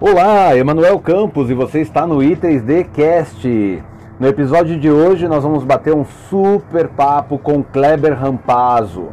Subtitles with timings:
[0.00, 3.82] Olá, Emanuel Campos e você está no I3D Cast.
[4.20, 9.08] No episódio de hoje nós vamos bater um super papo com Kleber Rampazzo,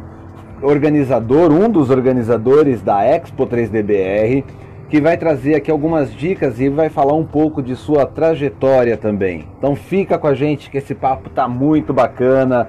[0.62, 4.44] organizador, um dos organizadores da Expo 3DBR,
[4.88, 9.44] que vai trazer aqui algumas dicas e vai falar um pouco de sua trajetória também.
[9.58, 12.68] Então fica com a gente que esse papo tá muito bacana.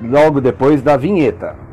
[0.00, 1.65] Logo depois da vinheta.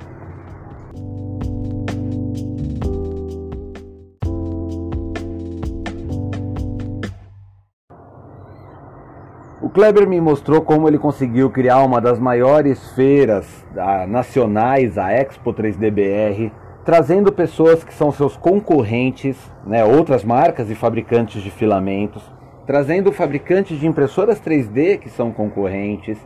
[9.73, 13.65] Kleber me mostrou como ele conseguiu criar uma das maiores feiras
[14.07, 16.51] nacionais, a Expo 3DBR,
[16.85, 22.21] trazendo pessoas que são seus concorrentes, né, outras marcas e fabricantes de filamentos,
[22.67, 26.19] trazendo fabricantes de impressoras 3D que são concorrentes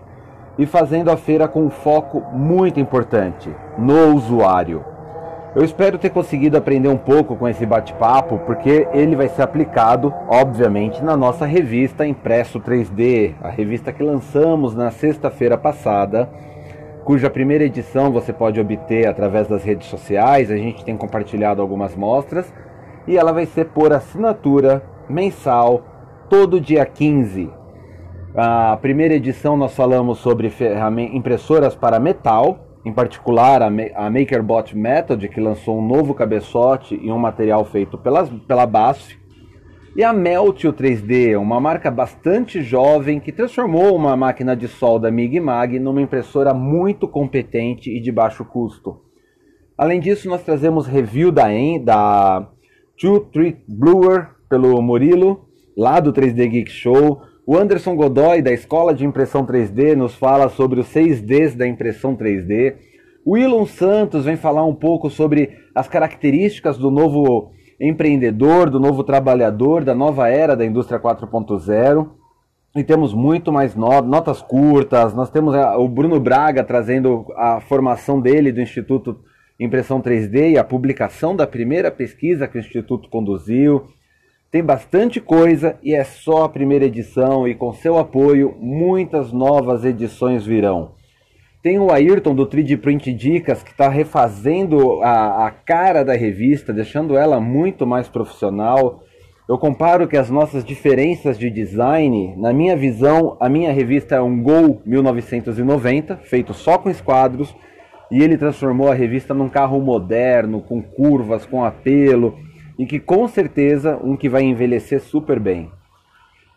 [0.59, 4.83] e fazendo a feira com um foco muito importante no usuário.
[5.57, 10.13] Eu espero ter conseguido aprender um pouco com esse bate-papo, porque ele vai ser aplicado,
[10.29, 16.29] obviamente, na nossa revista Impresso 3D, a revista que lançamos na sexta-feira passada,
[17.03, 20.51] cuja primeira edição você pode obter através das redes sociais.
[20.51, 22.53] A gente tem compartilhado algumas mostras
[23.07, 25.81] e ela vai ser por assinatura mensal
[26.29, 27.49] todo dia 15.
[28.35, 30.53] A primeira edição nós falamos sobre
[31.11, 37.11] impressoras para metal, em particular a, a MakerBot Method, que lançou um novo cabeçote e
[37.11, 39.17] um material feito pelas, pela BASF,
[39.95, 45.39] e a Meltio 3D, uma marca bastante jovem que transformou uma máquina de solda MIG
[45.39, 49.01] Mag numa impressora muito competente e de baixo custo.
[49.75, 51.47] Além disso, nós trazemos review da,
[51.83, 52.47] da
[52.95, 58.93] Two Treat Bluer pelo Murilo, lá do 3D Geek Show, o Anderson Godoy, da Escola
[58.93, 62.75] de Impressão 3D, nos fala sobre os 6Ds da impressão 3D.
[63.25, 69.01] O Elon Santos vem falar um pouco sobre as características do novo empreendedor, do novo
[69.01, 72.09] trabalhador, da nova era da indústria 4.0.
[72.75, 75.13] E temos muito mais notas curtas.
[75.13, 79.21] Nós temos o Bruno Braga trazendo a formação dele do Instituto
[79.57, 83.87] Impressão 3D e a publicação da primeira pesquisa que o Instituto conduziu.
[84.49, 89.83] Tem bastante coisa e é só a primeira edição e com seu apoio muitas novas
[89.83, 90.91] edições virão.
[91.61, 96.71] Tem o Ayrton do 3D Print Dicas que está refazendo a, a cara da revista,
[96.71, 99.03] deixando ela muito mais profissional.
[99.49, 104.21] Eu comparo que as nossas diferenças de design, na minha visão, a minha revista é
[104.21, 107.53] um Gol 1990, feito só com esquadros,
[108.09, 112.46] e ele transformou a revista num carro moderno, com curvas, com apelo
[112.77, 115.71] e que com certeza um que vai envelhecer super bem.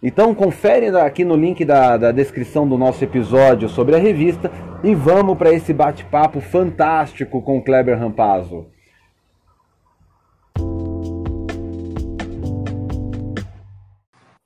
[0.03, 4.51] Então confere aqui no link da, da descrição do nosso episódio sobre a revista
[4.83, 8.67] e vamos para esse bate-papo fantástico com Kleber Rampazzo.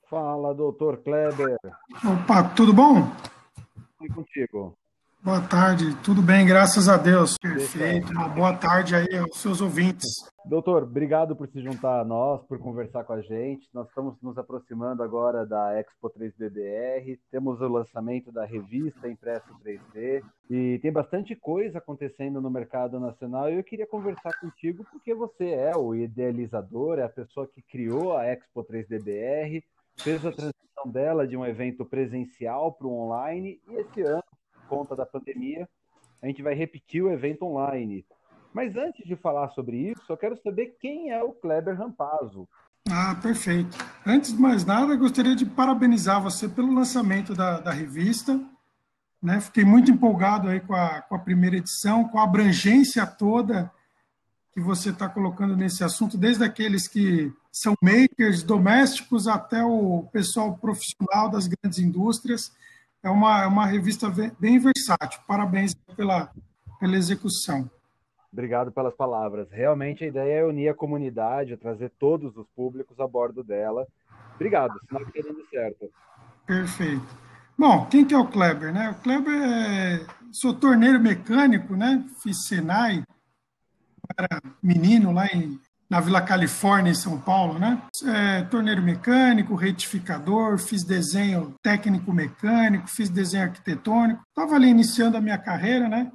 [0.09, 1.57] Fala, doutor Kleber.
[2.03, 3.07] Opa, tudo bom?
[4.01, 4.75] E contigo?
[5.25, 7.35] Boa tarde, tudo bem, graças a Deus.
[7.39, 10.05] Perfeito, uma boa tarde aí aos seus ouvintes.
[10.45, 13.67] Doutor, obrigado por se juntar a nós, por conversar com a gente.
[13.73, 20.23] Nós estamos nos aproximando agora da Expo 3DBR, temos o lançamento da revista Impresso 3D
[20.47, 23.49] e tem bastante coisa acontecendo no mercado nacional.
[23.49, 28.15] E eu queria conversar contigo porque você é o idealizador, é a pessoa que criou
[28.15, 29.63] a Expo 3DBR,
[29.97, 33.59] fez a transição dela de um evento presencial para o online.
[33.67, 34.21] E esse ano
[34.67, 35.67] conta da pandemia,
[36.21, 38.05] a gente vai repetir o evento online.
[38.53, 42.47] Mas antes de falar sobre isso, eu quero saber quem é o Kleber Rampazzo.
[42.89, 43.77] Ah, perfeito.
[44.05, 48.39] Antes de mais nada, gostaria de parabenizar você pelo lançamento da, da revista.
[49.21, 49.41] Né?
[49.41, 53.71] Fiquei muito empolgado aí com a, com a primeira edição, com a abrangência toda
[54.53, 60.57] que você está colocando nesse assunto, desde aqueles que são makers domésticos até o pessoal
[60.57, 62.53] profissional das grandes indústrias
[63.05, 65.21] é uma, é uma revista bem versátil.
[65.27, 66.31] Parabéns pela,
[66.79, 67.69] pela execução.
[68.33, 69.47] Obrigado pelas palavras.
[69.51, 73.87] Realmente a ideia é unir a comunidade, trazer todos os públicos a bordo dela.
[74.33, 75.89] Obrigado, sinal que está dando certo.
[76.47, 77.05] Perfeito.
[77.57, 78.73] Bom, quem que é o Kleber?
[78.73, 78.89] Né?
[78.89, 80.05] O Kleber é...
[80.31, 82.03] Sou torneiro mecânico, né?
[82.21, 83.03] Fiz Senai,
[84.17, 85.59] era menino lá em
[85.89, 87.81] na Vila Califórnia, em São Paulo, né?
[88.05, 94.23] É, torneiro mecânico, retificador, fiz desenho técnico mecânico, fiz desenho arquitetônico.
[94.29, 96.11] Estava ali iniciando a minha carreira, né?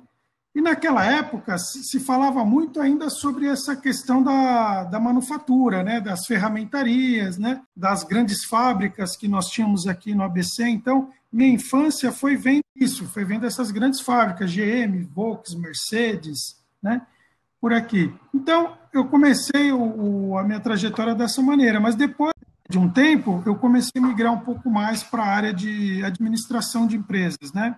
[0.53, 6.01] E naquela época se falava muito ainda sobre essa questão da, da manufatura, né?
[6.01, 7.63] das ferramentarias, né?
[7.77, 10.67] das grandes fábricas que nós tínhamos aqui no ABC.
[10.67, 17.01] Então, minha infância foi vendo isso, foi vendo essas grandes fábricas, GM, Volkswagen, Mercedes, né?
[17.61, 18.12] Por aqui.
[18.35, 19.81] Então, eu comecei o,
[20.31, 22.33] o, a minha trajetória dessa maneira, mas depois
[22.69, 26.87] de um tempo, eu comecei a migrar um pouco mais para a área de administração
[26.87, 27.77] de empresas, né?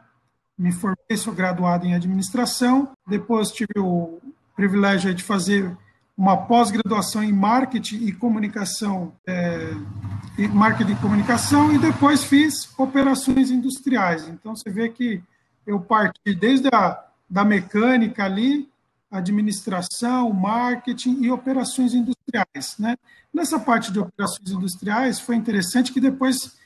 [0.57, 4.21] Me formei, sou graduado em administração, depois tive o
[4.55, 5.77] privilégio de fazer
[6.17, 9.73] uma pós-graduação em marketing e comunicação, é,
[10.53, 14.29] marketing e comunicação, e depois fiz operações industriais.
[14.29, 15.23] Então, você vê que
[15.67, 18.69] eu parti desde a da mecânica ali,
[19.13, 22.77] administração, marketing e operações industriais.
[22.79, 22.97] Né?
[23.33, 26.57] Nessa parte de operações industriais, foi interessante que depois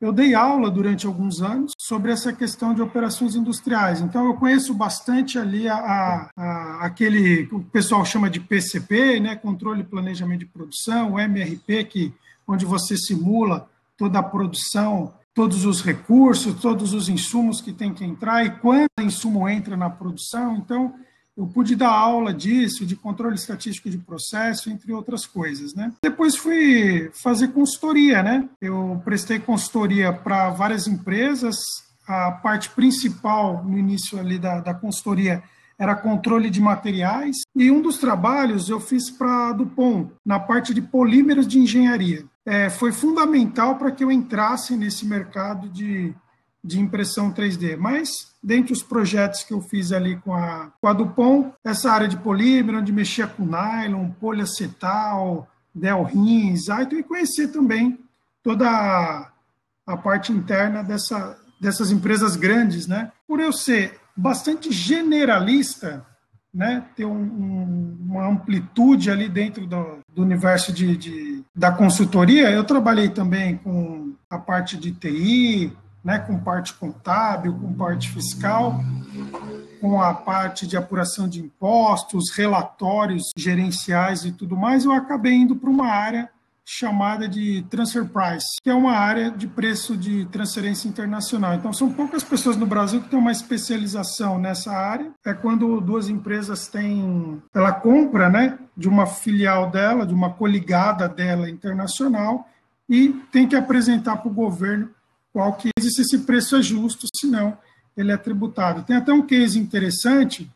[0.00, 4.00] eu dei aula durante alguns anos sobre essa questão de operações industriais.
[4.00, 9.34] Então, eu conheço bastante ali a, a, aquele que o pessoal chama de PCP, né?
[9.34, 12.14] Controle e Planejamento de Produção, o MRP, que,
[12.46, 18.04] onde você simula toda a produção todos os recursos, todos os insumos que tem que
[18.04, 20.56] entrar e quando o insumo entra na produção.
[20.56, 20.92] Então,
[21.38, 25.92] eu pude dar aula disso, de controle estatístico de processo, entre outras coisas, né?
[26.02, 28.48] Depois fui fazer consultoria, né?
[28.60, 31.56] Eu prestei consultoria para várias empresas.
[32.08, 35.40] A parte principal no início ali da, da consultoria
[35.78, 37.36] era controle de materiais.
[37.54, 42.26] E um dos trabalhos eu fiz para a Dupont, na parte de polímeros de engenharia
[42.48, 46.14] é, foi fundamental para que eu entrasse nesse mercado de,
[46.68, 47.78] de impressão 3D.
[47.78, 48.10] Mas,
[48.42, 52.18] dentre os projetos que eu fiz ali com a, com a Dupont, essa área de
[52.18, 57.98] polímero, onde mexia com nylon, poliacetal, Delrins, aí tem que conhecer também
[58.42, 59.30] toda a,
[59.86, 63.12] a parte interna dessa, dessas empresas grandes, né?
[63.26, 66.04] Por eu ser bastante generalista,
[66.52, 72.50] né, ter um, um, uma amplitude ali dentro do, do universo de, de, da consultoria.
[72.50, 75.72] Eu trabalhei também com a parte de TI,
[76.08, 78.80] né, com parte contábil, com parte fiscal,
[79.78, 84.86] com a parte de apuração de impostos, relatórios gerenciais e tudo mais.
[84.86, 86.30] Eu acabei indo para uma área
[86.64, 91.52] chamada de transfer price, que é uma área de preço de transferência internacional.
[91.52, 95.12] Então, são poucas pessoas no Brasil que têm uma especialização nessa área.
[95.26, 101.06] É quando duas empresas têm, ela compra, né, de uma filial dela, de uma coligada
[101.06, 102.48] dela internacional
[102.88, 104.88] e tem que apresentar para o governo
[105.32, 107.56] qual é, se esse preço é justo, senão
[107.96, 108.84] ele é tributado.
[108.84, 110.50] Tem até um case interessante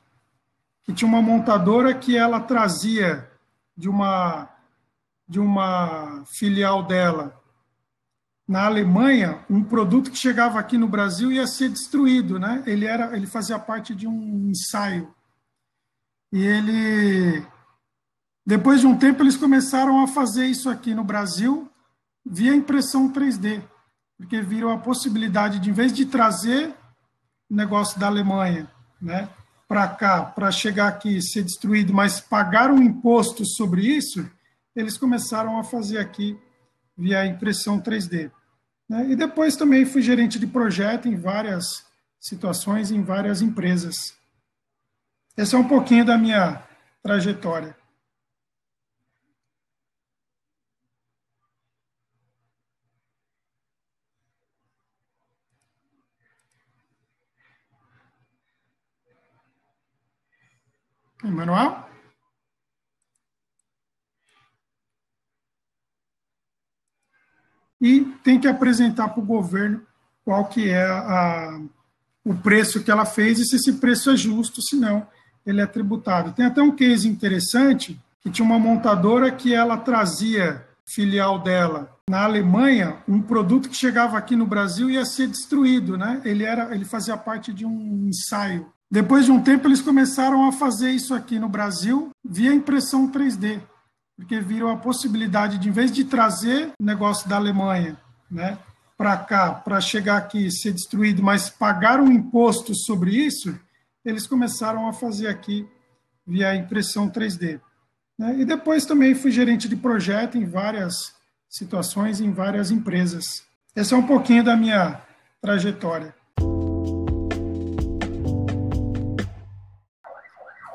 [0.85, 3.29] que tinha uma montadora que ela trazia
[3.77, 4.49] de uma
[5.29, 7.41] de uma filial dela
[8.47, 12.63] na Alemanha, um produto que chegava aqui no Brasil ia ser destruído, né?
[12.67, 15.15] Ele era, ele fazia parte de um ensaio.
[16.31, 17.47] E ele
[18.45, 21.71] depois de um tempo eles começaram a fazer isso aqui no Brasil
[22.27, 23.63] via impressão 3D,
[24.23, 26.73] porque viram a possibilidade de em vez de trazer
[27.51, 28.71] o negócio da Alemanha,
[29.01, 29.29] né,
[29.67, 34.25] para cá, para chegar aqui e ser destruído, mas pagar um imposto sobre isso,
[34.77, 36.39] eles começaram a fazer aqui
[36.97, 38.31] via impressão 3D.
[38.89, 39.11] Né?
[39.11, 41.85] E depois também fui gerente de projeto em várias
[42.21, 44.15] situações, em várias empresas.
[45.37, 46.63] Esse é um pouquinho da minha
[47.03, 47.77] trajetória.
[61.25, 61.93] Emanuel?
[67.83, 69.83] e tem que apresentar para o governo
[70.25, 71.61] qual que é a,
[72.25, 75.05] o preço que ela fez e se esse preço é justo, senão
[75.45, 76.33] ele é tributado.
[76.33, 82.23] Tem até um case interessante que tinha uma montadora que ela trazia filial dela na
[82.23, 86.21] Alemanha, um produto que chegava aqui no Brasil ia ser destruído, né?
[86.25, 88.71] Ele era, ele fazia parte de um ensaio.
[88.93, 93.61] Depois de um tempo eles começaram a fazer isso aqui no Brasil via impressão 3D
[94.17, 97.99] porque viram a possibilidade de, em vez de trazer o negócio da Alemanha
[98.31, 98.59] né,
[98.97, 103.59] para cá, para chegar aqui e ser destruído, mas pagar um imposto sobre isso,
[104.05, 105.67] eles começaram a fazer aqui
[106.27, 107.61] via impressão 3D.
[108.19, 108.41] Né?
[108.41, 110.95] E depois também fui gerente de projeto em várias
[111.49, 113.25] situações, em várias empresas.
[113.75, 115.01] Esse é um pouquinho da minha
[115.41, 116.15] trajetória.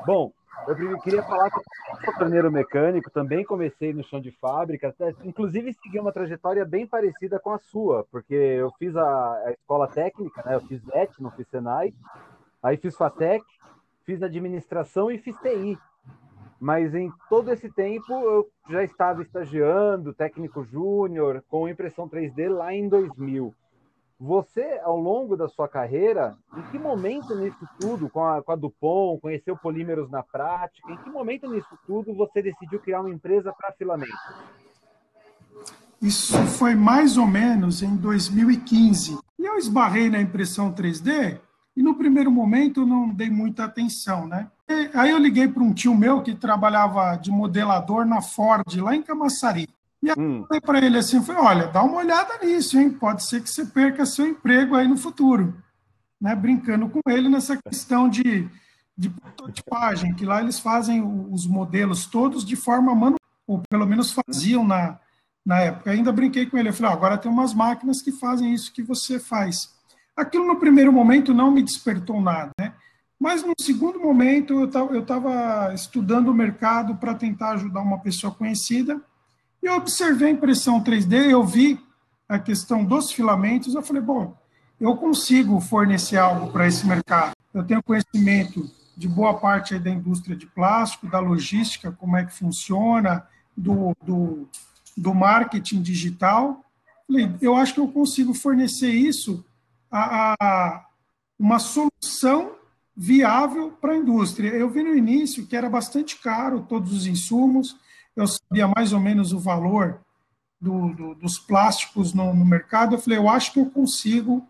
[0.08, 0.32] Bom,
[0.66, 1.62] eu queria falar que eu
[2.02, 7.38] sou torneiro mecânico, também comecei no chão de fábrica, inclusive segui uma trajetória bem parecida
[7.38, 10.54] com a sua, porque eu fiz a, a escola técnica, né?
[10.54, 11.92] eu fiz ET, não fiz Senai,
[12.62, 13.44] aí fiz FATEC,
[14.06, 15.78] fiz administração e fiz TI.
[16.58, 22.72] Mas em todo esse tempo eu já estava estagiando, técnico júnior, com impressão 3D lá
[22.72, 23.54] em 2000.
[24.20, 28.56] Você, ao longo da sua carreira, em que momento nisso tudo, com a, com a
[28.56, 33.52] Dupont, conheceu polímeros na prática, em que momento nisso tudo você decidiu criar uma empresa
[33.52, 34.12] para filamento?
[36.02, 39.18] Isso foi mais ou menos em 2015.
[39.38, 41.40] E eu esbarrei na impressão 3D
[41.76, 44.50] e no primeiro momento não dei muita atenção, né?
[44.94, 49.02] Aí eu liguei para um tio meu que trabalhava de modelador na Ford, lá em
[49.02, 49.68] Camaçari.
[50.02, 50.44] E aí hum.
[50.46, 52.90] falei para ele assim, falei, olha, dá uma olhada nisso, hein?
[52.90, 55.54] Pode ser que você perca seu emprego aí no futuro.
[56.20, 56.34] Né?
[56.34, 58.48] Brincando com ele nessa questão de,
[58.96, 64.12] de prototipagem, que lá eles fazem os modelos todos de forma manual, ou pelo menos
[64.12, 64.98] faziam na,
[65.44, 65.90] na época.
[65.90, 69.18] Ainda brinquei com ele, eu falei, agora tem umas máquinas que fazem isso que você
[69.18, 69.74] faz.
[70.16, 72.72] Aquilo no primeiro momento não me despertou nada, né?
[73.20, 74.60] Mas no segundo momento
[74.92, 79.00] eu estava estudando o mercado para tentar ajudar uma pessoa conhecida
[79.62, 81.80] e eu observei a impressão 3D, eu vi
[82.28, 84.36] a questão dos filamentos, eu falei, bom,
[84.80, 87.32] eu consigo fornecer algo para esse mercado.
[87.52, 92.32] Eu tenho conhecimento de boa parte da indústria de plástico, da logística, como é que
[92.32, 94.48] funciona, do, do,
[94.96, 96.64] do marketing digital.
[97.40, 99.44] Eu acho que eu consigo fornecer isso
[99.90, 100.84] a, a
[101.38, 102.52] uma solução
[102.96, 104.48] viável para a indústria.
[104.48, 107.76] Eu vi no início que era bastante caro todos os insumos,
[108.18, 110.00] eu sabia mais ou menos o valor
[110.60, 114.44] do, do, dos plásticos no, no, mercado, eu falei, eu acho que eu consigo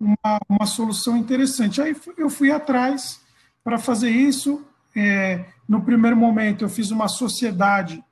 [0.00, 1.80] uma, uma solução interessante.
[1.80, 3.20] Aí eu fui atrás
[3.62, 4.66] para fazer isso.
[4.96, 8.02] É, no primeiro momento, eu fiz uma sociedade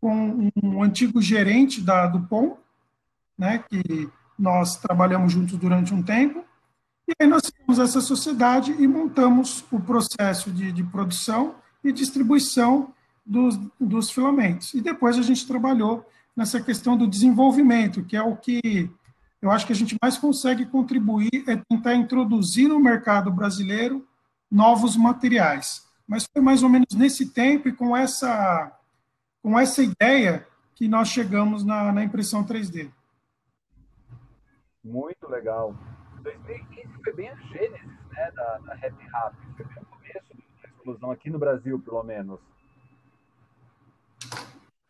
[0.00, 2.56] com um antigo gerente da Dupont,
[3.38, 6.44] né, que nós trabalhamos juntos durante um tempo,
[7.06, 11.54] e aí nós fizemos essa sociedade e montamos o processo de, de produção
[11.84, 12.92] e distribuição
[13.26, 14.72] dos, dos filamentos.
[14.74, 18.90] E depois a gente trabalhou nessa questão do desenvolvimento, que é o que
[19.40, 24.06] eu acho que a gente mais consegue contribuir, é tentar introduzir no mercado brasileiro
[24.50, 25.86] novos materiais.
[26.06, 28.72] Mas foi mais ou menos nesse tempo e com essa,
[29.42, 32.90] com essa ideia que nós chegamos na, na impressão 3D.
[34.84, 35.76] Muito legal.
[36.22, 40.68] 2015 foi bem a gênese né, da, da Happy Rap, foi bem o começo da
[40.68, 42.40] explosão aqui no Brasil, pelo menos.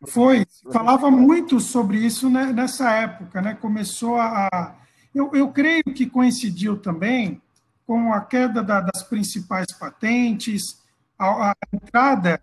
[0.09, 3.55] Foi, falava muito sobre isso né, nessa época, né?
[3.55, 4.75] Começou a.
[5.15, 7.41] Eu, eu creio que coincidiu também
[7.87, 10.83] com a queda da, das principais patentes,
[11.19, 12.41] a, a entrada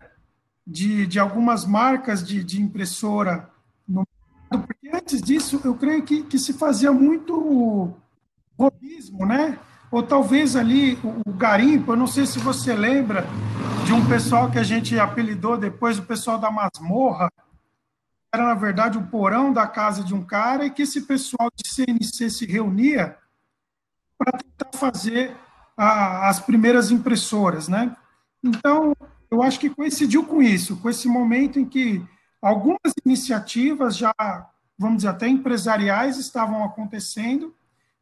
[0.66, 3.50] de, de, algumas marcas de, de, impressora
[3.86, 4.06] no
[4.50, 7.94] mercado, porque antes disso eu creio que, que se fazia muito
[8.58, 9.58] robismo, né?
[9.90, 13.26] Ou talvez ali o, o garimpo, eu não sei se você lembra
[13.84, 17.30] de um pessoal que a gente apelidou depois, o pessoal da masmorra,
[18.34, 21.68] era, na verdade, o porão da casa de um cara e que esse pessoal de
[21.68, 23.16] CNC se reunia
[24.18, 25.34] para tentar fazer
[25.76, 27.96] a, as primeiras impressoras, né?
[28.42, 28.94] Então,
[29.30, 32.04] eu acho que coincidiu com isso, com esse momento em que
[32.42, 34.14] algumas iniciativas já,
[34.78, 37.54] vamos dizer, até empresariais estavam acontecendo,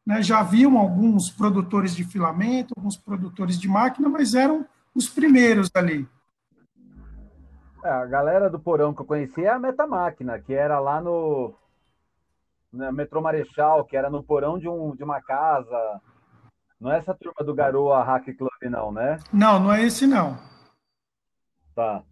[0.04, 0.22] né?
[0.22, 6.08] já haviam alguns produtores de filamento, alguns produtores de máquina, mas eram os primeiros ali.
[7.84, 11.54] É, a galera do porão que eu conheci é a Metamáquina, que era lá no,
[12.72, 16.00] no Metrô Marechal, que era no porão de, um, de uma casa.
[16.80, 19.18] Não é essa turma do Garoa Hack Club, não, né?
[19.32, 20.38] Não, não é esse, não.
[21.74, 22.02] Tá.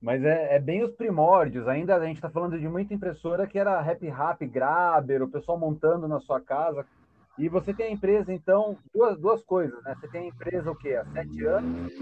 [0.00, 1.66] Mas é, é bem os primórdios.
[1.66, 5.58] Ainda a gente está falando de muita impressora que era Happy Rap, Graber, o pessoal
[5.58, 6.86] montando na sua casa.
[7.38, 9.94] E você tem a empresa, então, duas, duas coisas, né?
[10.00, 10.94] Você tem a empresa o quê?
[10.94, 11.92] Há sete anos?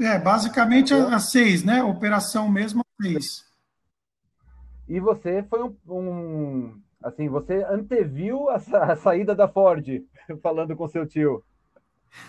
[0.00, 1.82] É, basicamente há seis, né?
[1.84, 3.44] Operação mesmo há seis.
[4.88, 9.86] E você foi um, um assim, você anteviu a, a, saída da Ford,
[10.42, 11.44] falando com seu tio.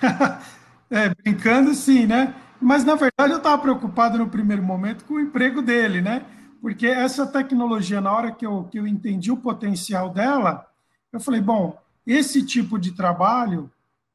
[0.92, 2.36] é, brincando sim, né?
[2.62, 6.26] Mas, na verdade, eu estava preocupado no primeiro momento com o emprego dele, né?
[6.66, 10.66] Porque essa tecnologia, na hora que eu, que eu entendi o potencial dela,
[11.14, 13.70] eu falei, bom, esse tipo de trabalho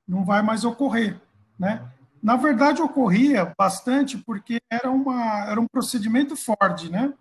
[0.06, 1.16] não vai mais ocorrer,
[1.56, 1.80] né?
[2.20, 7.12] Na verdade, ocorria bastante porque era, uma, era um procedimento Ford, né?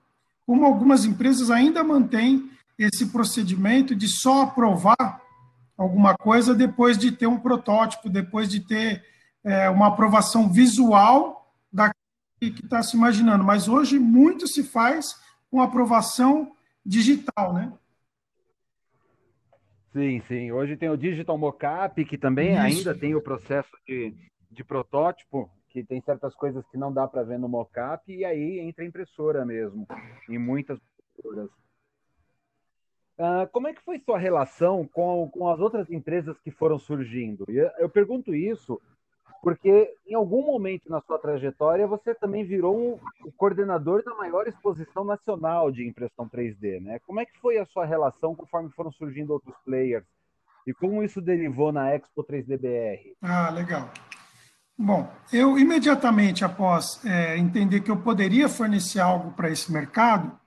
[0.48, 5.21] Como algumas empresas ainda mantêm esse procedimento de só aprovar
[5.77, 9.05] alguma coisa depois de ter um protótipo, depois de ter
[9.43, 11.38] é, uma aprovação visual
[12.39, 15.15] que está se imaginando, mas hoje muito se faz
[15.51, 16.55] com aprovação
[16.86, 17.74] digital, né?
[19.91, 20.51] Sim, sim.
[20.51, 22.62] Hoje tem o Digital Mockup, que também Isso.
[22.62, 24.13] ainda tem o processo de,
[24.50, 28.60] de protótipo, que tem certas coisas que não dá para ver no mockup, e aí
[28.60, 29.88] entra a impressora mesmo,
[30.27, 30.79] em muitas
[31.17, 31.50] impressoras.
[33.19, 37.46] Uh, como é que foi sua relação com, com as outras empresas que foram surgindo?
[37.50, 38.81] Eu, eu pergunto isso
[39.41, 44.48] porque em algum momento na sua trajetória você também virou um, o coordenador da maior
[44.48, 47.00] exposição nacional de impressão 3D, né?
[47.05, 50.05] Como é que foi a sua relação conforme foram surgindo outros players
[50.67, 53.15] e como isso derivou na Expo 3DBR?
[53.22, 53.89] Ah, legal.
[54.77, 60.39] Bom, eu imediatamente após é, entender que eu poderia fornecer algo para esse mercado,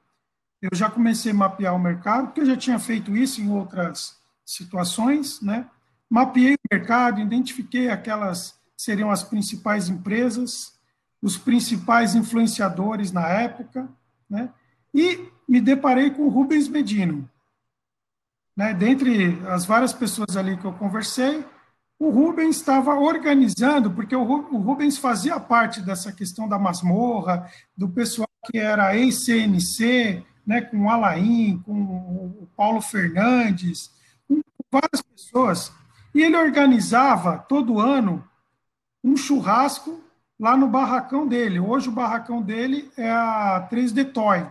[0.61, 4.19] eu já comecei a mapear o mercado, porque eu já tinha feito isso em outras
[4.45, 5.69] situações, né?
[6.09, 10.73] Mapeei o mercado, identifiquei aquelas seriam as principais empresas,
[11.21, 13.89] os principais influenciadores na época,
[14.29, 14.51] né?
[14.93, 17.31] E me deparei com o Rubens Medino.
[18.57, 18.75] Né?
[18.75, 21.45] Dentre as várias pessoas ali que eu conversei,
[21.99, 28.29] o Rubens estava organizando, porque o Rubens fazia parte dessa questão da masmorra, do pessoal
[28.51, 33.93] que era ex-CNC, né, com o Alain, com o Paulo Fernandes,
[34.27, 35.73] com várias pessoas.
[36.13, 38.29] E ele organizava todo ano
[39.03, 40.03] um churrasco
[40.39, 41.61] lá no barracão dele.
[41.61, 44.47] Hoje o barracão dele é a 3D Toy,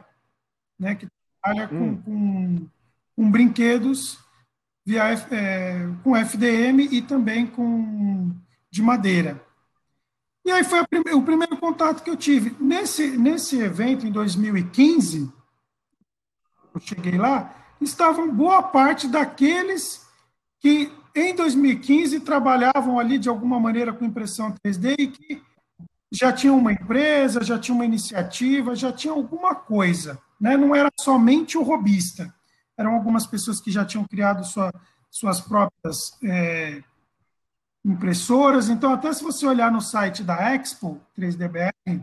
[0.79, 1.07] né, que
[1.41, 2.01] trabalha com, hum.
[2.03, 2.67] com,
[3.15, 4.19] com brinquedos
[4.85, 8.31] via, é, com FDM e também com
[8.69, 9.45] de madeira.
[10.43, 12.55] E aí foi prime o primeiro contato que eu tive.
[12.59, 15.31] Nesse, nesse evento, em 2015,
[16.73, 20.07] eu cheguei lá, estavam boa parte daqueles
[20.59, 25.41] que em 2015 trabalhavam ali de alguma maneira com impressão 3D e que
[26.11, 30.57] já tinham uma empresa, já tinha uma iniciativa, já tinha alguma coisa, né?
[30.57, 32.33] Não era somente o robista,
[32.77, 34.73] eram algumas pessoas que já tinham criado sua,
[35.09, 36.83] suas próprias é,
[37.85, 38.69] impressoras.
[38.69, 42.01] Então, até se você olhar no site da Expo 3DBR,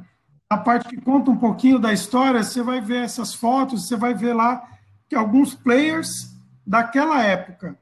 [0.49, 4.15] a parte que conta um pouquinho da história, você vai ver essas fotos, você vai
[4.15, 4.67] ver lá
[5.07, 6.35] que alguns players
[6.67, 7.79] daquela época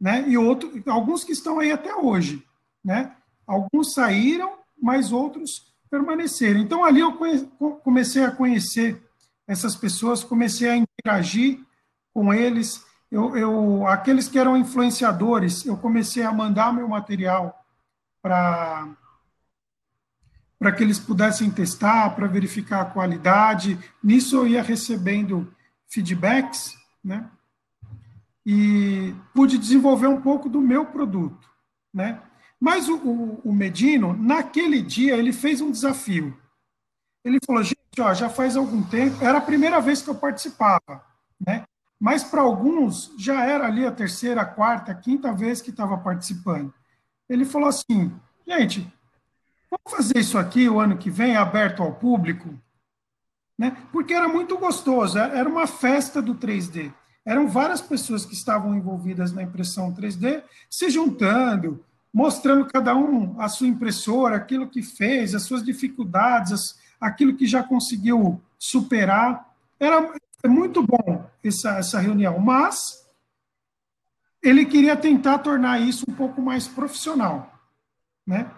[0.00, 0.24] né?
[0.26, 2.42] E outro, alguns que estão aí até hoje,
[2.82, 3.14] né?
[3.46, 6.60] Alguns saíram, mas outros permaneceram.
[6.60, 7.18] Então ali eu
[7.82, 9.02] comecei a conhecer
[9.46, 11.60] essas pessoas, comecei a interagir
[12.14, 12.84] com eles.
[13.10, 17.64] Eu, eu, aqueles que eram influenciadores, eu comecei a mandar meu material
[18.22, 18.88] para
[20.58, 23.78] para que eles pudessem testar, para verificar a qualidade.
[24.04, 25.50] Nisso eu ia recebendo
[25.88, 27.30] feedbacks, né?
[28.52, 31.48] E pude desenvolver um pouco do meu produto,
[31.94, 32.20] né?
[32.58, 36.36] Mas o, o, o, Medino, naquele dia, ele fez um desafio.
[37.24, 41.00] Ele falou, gente, ó, já faz algum tempo, era a primeira vez que eu participava,
[41.46, 41.62] né?
[41.98, 45.96] Mas para alguns já era ali a terceira, a quarta, a quinta vez que estava
[45.96, 46.74] participando.
[47.28, 48.12] Ele falou assim,
[48.44, 48.80] gente,
[49.70, 52.52] vamos fazer isso aqui o ano que vem, aberto ao público?
[53.56, 53.76] Né?
[53.92, 56.92] Porque era muito gostoso, era uma festa do 3D
[57.30, 61.80] eram várias pessoas que estavam envolvidas na impressão 3D se juntando,
[62.12, 67.62] mostrando cada um a sua impressora, aquilo que fez, as suas dificuldades, aquilo que já
[67.62, 69.48] conseguiu superar.
[69.78, 70.12] Era
[70.44, 73.06] muito bom essa, essa reunião, mas
[74.42, 77.54] ele queria tentar tornar isso um pouco mais profissional,
[78.26, 78.50] né?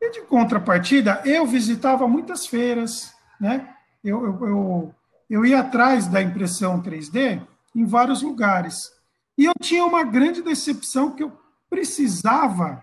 [0.00, 3.72] E de contrapartida, eu visitava muitas feiras, né?
[4.02, 4.94] Eu, eu, eu,
[5.30, 7.40] eu ia atrás da impressão 3D
[7.76, 8.90] em vários lugares.
[9.36, 12.82] E eu tinha uma grande decepção que eu precisava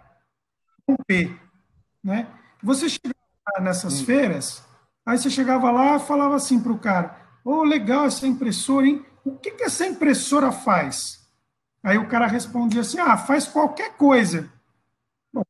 [0.88, 1.36] romper.
[2.04, 2.28] Né?
[2.62, 4.06] Você chegava nessas hum.
[4.06, 4.64] feiras,
[5.04, 8.86] aí você chegava lá e falava assim para o cara: Ô, oh, legal essa impressora,
[8.86, 9.04] hein?
[9.26, 11.28] O que, que essa impressora faz?
[11.82, 14.50] Aí o cara respondia assim: ah, faz qualquer coisa.
[15.34, 15.44] Bom,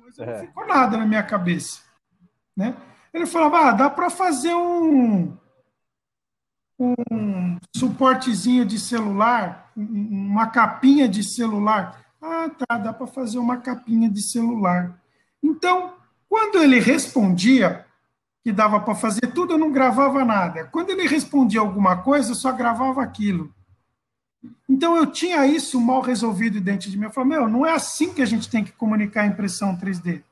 [0.00, 0.38] coisa não é.
[0.38, 1.82] ficou nada na minha cabeça.
[2.56, 2.74] Né?
[3.12, 5.36] Ele falava: ah, dá para fazer um,
[6.78, 12.04] um suportezinho de celular, uma capinha de celular.
[12.22, 15.00] Ah, tá, dá para fazer uma capinha de celular.
[15.42, 15.94] Então,
[16.28, 17.84] quando ele respondia
[18.42, 20.64] que dava para fazer tudo, eu não gravava nada.
[20.66, 23.52] Quando ele respondia alguma coisa, eu só gravava aquilo.
[24.68, 27.04] Então, eu tinha isso mal resolvido dentro de mim.
[27.04, 30.22] Eu falei, meu, não é assim que a gente tem que comunicar a impressão 3D.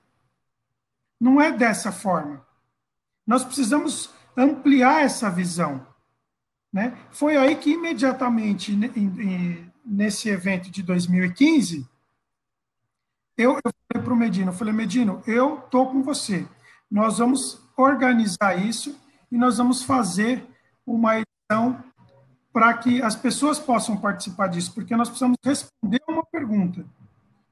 [1.20, 2.44] Não é dessa forma.
[3.26, 5.85] Nós precisamos ampliar essa visão.
[6.76, 6.94] Né?
[7.10, 8.78] Foi aí que, imediatamente,
[9.82, 11.88] nesse evento de 2015,
[13.34, 16.46] eu, eu falei para o Medino, eu falei, Medino, eu estou com você.
[16.90, 18.94] Nós vamos organizar isso
[19.32, 20.46] e nós vamos fazer
[20.86, 21.82] uma edição
[22.52, 26.84] para que as pessoas possam participar disso, porque nós precisamos responder uma pergunta.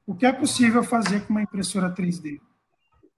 [0.05, 2.39] O que é possível fazer com uma impressora 3D?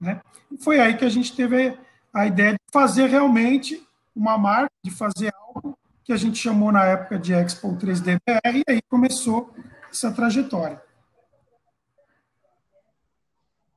[0.00, 0.22] Né?
[0.58, 1.78] Foi aí que a gente teve
[2.14, 5.77] a ideia de fazer realmente uma marca, de fazer algo
[6.08, 9.54] que a gente chamou na época de Expo 3D BR, e aí começou
[9.90, 10.80] essa trajetória.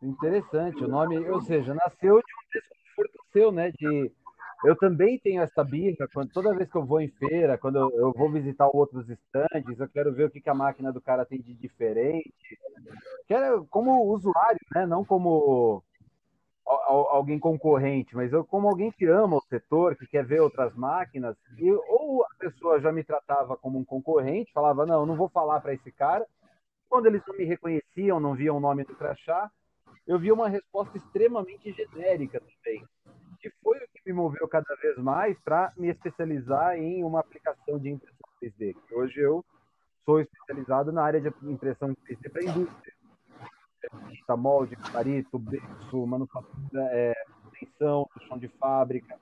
[0.01, 3.71] Interessante, o nome, ou seja, nasceu de um desconforto seu, né?
[3.71, 4.09] De
[4.63, 7.91] eu também tenho essa birra, quando, toda vez que eu vou em feira, quando eu,
[7.97, 11.25] eu vou visitar outros estandes, eu quero ver o que, que, a máquina do cara
[11.25, 12.31] tem de diferente.
[13.27, 14.85] Quero, como usuário, né?
[14.85, 15.83] Não como
[16.65, 21.35] alguém concorrente, mas eu como alguém que ama o setor, que quer ver outras máquinas,
[21.57, 25.59] e, ou a pessoa já me tratava como um concorrente, falava, não, não vou falar
[25.61, 26.25] para esse cara.
[26.89, 29.49] Quando eles não me reconheciam, não viam o nome do crachá,
[30.07, 32.85] eu vi uma resposta extremamente genérica também,
[33.39, 37.79] que foi o que me moveu cada vez mais para me especializar em uma aplicação
[37.79, 38.75] de impressão 3D.
[38.91, 39.43] Hoje eu
[40.03, 43.00] sou especializado na área de impressão 3D para indústria
[43.89, 47.13] tinta, molde, parito, berço, manufatura, é,
[47.53, 49.19] extensão, chão de fábrica.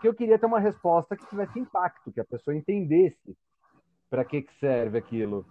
[0.00, 3.36] Que eu queria ter uma resposta que tivesse impacto, que a pessoa entendesse
[4.10, 5.46] para que, que serve aquilo.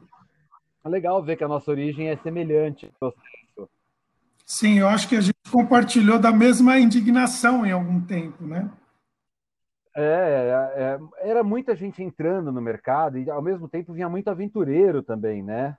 [0.83, 3.69] É legal ver que a nossa origem é semelhante processo.
[4.45, 8.69] Sim, eu acho que a gente compartilhou da mesma indignação em algum tempo, né?
[9.95, 15.03] É, é, era muita gente entrando no mercado e ao mesmo tempo vinha muito aventureiro
[15.03, 15.77] também, né?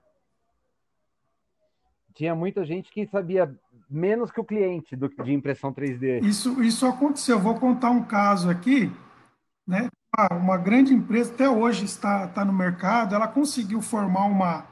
[2.15, 3.53] Tinha muita gente que sabia
[3.89, 6.23] menos que o cliente do, de impressão 3D.
[6.25, 7.39] Isso, isso aconteceu.
[7.39, 8.91] Vou contar um caso aqui,
[9.67, 9.89] né?
[10.17, 14.67] Ah, uma grande empresa, até hoje está, está no mercado, ela conseguiu formar uma,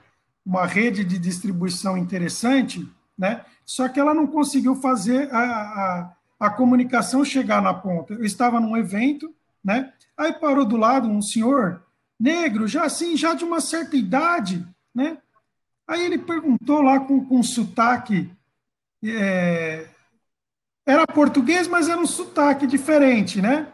[0.44, 3.44] uma rede de distribuição interessante, né?
[3.64, 8.14] Só que ela não conseguiu fazer a, a, a comunicação chegar na ponta.
[8.14, 9.92] Eu estava num evento, né?
[10.16, 11.82] Aí parou do lado um senhor
[12.18, 15.18] negro, já assim, já de uma certa idade, né?
[15.90, 18.30] Aí ele perguntou lá com, com sotaque.
[19.04, 19.88] É,
[20.86, 23.66] era português, mas era um sotaque diferente, né?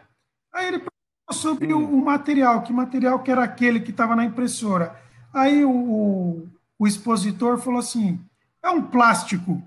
[0.51, 4.25] Aí ele perguntou sobre o, o, material, que material que era aquele que estava na
[4.25, 4.99] impressora.
[5.31, 6.49] Aí o, o,
[6.79, 8.19] o, expositor falou assim:
[8.63, 9.61] é um plástico.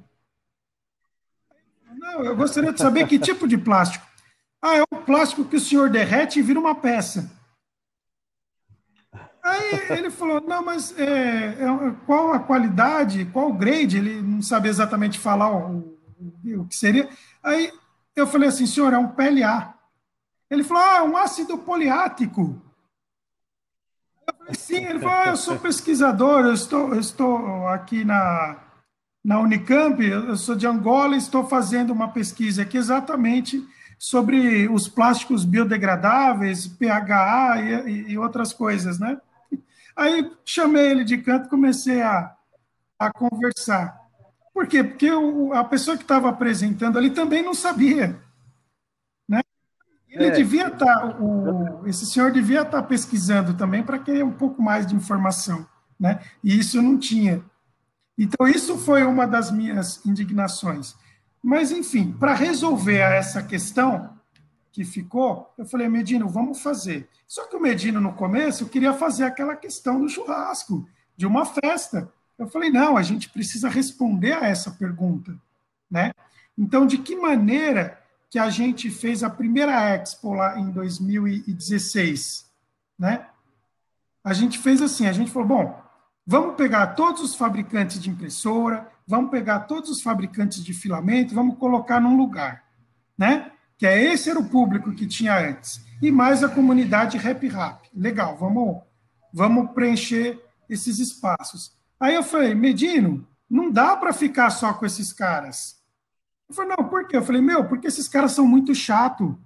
[1.99, 4.05] Não, eu gostaria de saber que tipo de plástico.
[4.61, 7.31] Ah, é um plástico que o senhor derrete e vira uma peça.
[9.43, 13.97] Aí ele falou, não, mas é, é, qual a qualidade, qual o grade?
[13.97, 17.09] Ele não sabia exatamente falar o, o, o, que seria.
[17.43, 17.73] Aí
[18.15, 19.75] eu falei assim, senhor, é um PLA.
[20.51, 22.61] Ele falou, ah, é um ácido poliático.
[24.27, 24.85] Eu falei, sim.
[24.85, 28.59] Ele falou, ah, eu sou pesquisador, eu estou, eu estou aqui na,
[29.25, 33.67] na Unicamp, eu sou de Angola e estou fazendo uma pesquisa aqui exatamente
[33.99, 39.21] sobre os plásticos biodegradáveis, PHA e, e outras coisas, né?
[39.97, 42.35] Aí chamei ele de canto e comecei a,
[42.99, 43.99] a conversar.
[44.53, 44.83] Por quê?
[44.83, 48.21] Porque o, a pessoa que estava apresentando ali também não sabia.
[49.29, 49.41] Né?
[50.09, 50.31] Ele é.
[50.31, 51.19] devia estar, tá,
[51.87, 55.67] esse senhor devia estar tá pesquisando também para ter um pouco mais de informação.
[55.99, 56.21] Né?
[56.43, 57.43] E isso não tinha.
[58.19, 60.95] Então, isso foi uma das minhas indignações.
[61.43, 64.20] Mas, enfim, para resolver essa questão,
[64.73, 67.09] que ficou, eu falei, Medino, vamos fazer.
[67.27, 72.13] Só que o Medino, no começo, queria fazer aquela questão do churrasco, de uma festa.
[72.39, 75.37] Eu falei, não, a gente precisa responder a essa pergunta.
[75.91, 76.13] Né?
[76.57, 82.49] Então, de que maneira que a gente fez a primeira Expo lá em 2016?
[82.99, 83.27] Né?
[84.23, 85.83] A gente fez assim, a gente falou, bom,
[86.27, 91.59] vamos pegar todos os fabricantes de impressora, vamos pegar todos os fabricantes de filamento, vamos
[91.59, 92.65] colocar num lugar,
[93.19, 93.51] né?
[93.81, 97.89] Que é esse era o público que tinha antes, e mais a comunidade Rap Rap.
[97.95, 98.83] Legal, vamos,
[99.33, 100.39] vamos preencher
[100.69, 101.73] esses espaços.
[101.99, 105.81] Aí eu falei, Medino, não dá para ficar só com esses caras.
[106.47, 107.17] Eu falei, não, por quê?
[107.17, 109.39] Eu falei, meu, porque esses caras são muito chato.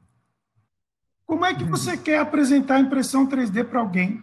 [1.24, 4.20] Como é que você quer apresentar impressão 3D para alguém?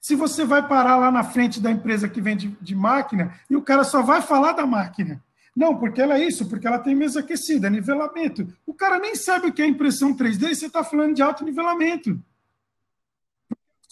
[0.00, 3.60] Se você vai parar lá na frente da empresa que vende de máquina e o
[3.60, 5.22] cara só vai falar da máquina,
[5.54, 8.48] não, porque ela é isso, porque ela tem mesa aquecida, nivelamento.
[8.66, 11.44] O cara nem sabe o que é impressão 3D e você está falando de alto
[11.44, 12.18] nivelamento.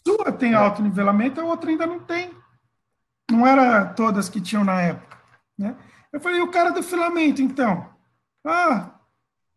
[0.07, 2.31] Sua tem alto nivelamento, a outra ainda não tem.
[3.31, 5.18] Não era todas que tinham na época.
[5.59, 5.77] Né?
[6.11, 7.88] Eu falei, o cara do filamento, então?
[8.42, 8.92] Ah,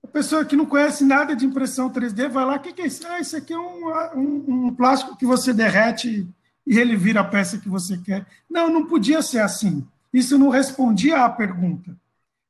[0.04, 2.88] a pessoa que não conhece nada de impressão 3D vai lá, o que, que é
[2.88, 3.08] isso?
[3.08, 6.28] Ah, isso aqui é um, um, um plástico que você derrete
[6.68, 8.28] e ele vira a peça que você quer.
[8.50, 9.88] Não, não podia ser assim.
[10.14, 11.98] Isso não respondia à pergunta.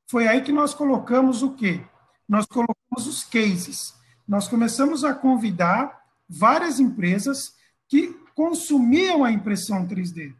[0.06, 1.80] Foi aí que nós colocamos o quê?
[2.28, 3.94] Nós colocamos os cases.
[4.28, 7.54] Nós começamos a convidar várias empresas
[7.88, 10.34] que consumiam a impressão 3D.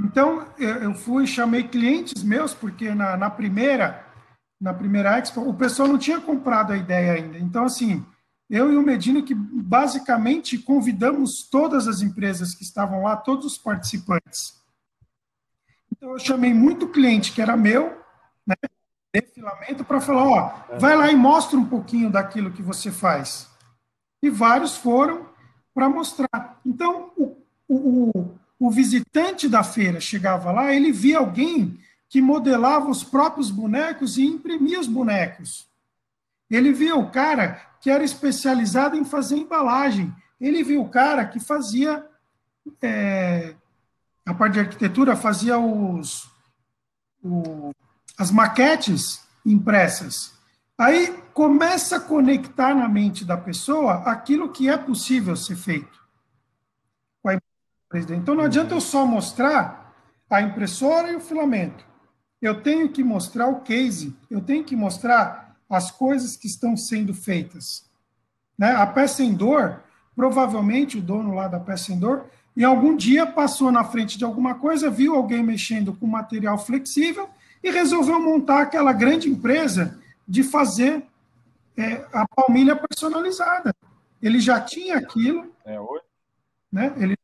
[0.00, 4.06] Então, eu fui, chamei clientes meus, porque na, na primeira
[4.60, 7.38] na primeira Expo, o pessoal não tinha comprado a ideia ainda.
[7.38, 8.04] Então, assim,
[8.48, 13.56] eu e o Medina, que basicamente convidamos todas as empresas que estavam lá, todos os
[13.56, 14.59] participantes.
[16.00, 17.94] Então, eu chamei muito cliente que era meu,
[18.46, 18.54] né,
[19.14, 23.46] de filamento, para falar: ó, vai lá e mostra um pouquinho daquilo que você faz.
[24.22, 25.28] E vários foram
[25.74, 26.58] para mostrar.
[26.64, 27.36] Então, o,
[27.68, 34.16] o, o visitante da feira chegava lá, ele via alguém que modelava os próprios bonecos
[34.16, 35.68] e imprimia os bonecos.
[36.50, 40.10] Ele via o cara que era especializado em fazer embalagem.
[40.40, 42.06] Ele viu o cara que fazia,
[42.80, 43.54] é,
[44.30, 46.30] a parte de arquitetura, fazia os,
[47.20, 47.72] o,
[48.16, 50.32] as maquetes impressas.
[50.78, 55.98] Aí começa a conectar na mente da pessoa aquilo que é possível ser feito.
[57.92, 59.92] Então não adianta eu só mostrar
[60.30, 61.84] a impressora e o filamento.
[62.40, 67.12] Eu tenho que mostrar o case, eu tenho que mostrar as coisas que estão sendo
[67.12, 67.84] feitas.
[68.56, 68.70] Né?
[68.70, 69.82] A peça em dor,
[70.14, 74.24] provavelmente o dono lá da peça em dor, em algum dia passou na frente de
[74.24, 77.26] alguma coisa, viu alguém mexendo com material flexível
[77.64, 81.02] e resolveu montar aquela grande empresa de fazer
[81.74, 83.74] é, a palmilha personalizada.
[84.20, 85.50] Ele já tinha aquilo.
[85.64, 86.04] É, hoje.
[86.70, 86.92] Né?
[86.98, 87.16] Ele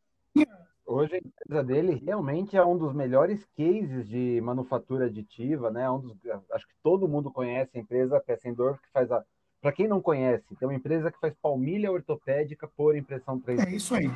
[0.87, 5.91] Hoje a empresa dele realmente é um dos melhores cases de manufatura aditiva, né?
[5.91, 6.17] Um dos,
[6.53, 9.23] acho que todo mundo conhece a empresa Pessendorf que faz a.
[9.61, 13.67] Para quem não conhece, tem uma empresa que faz palmilha ortopédica por impressão 3D.
[13.67, 14.09] É isso aí.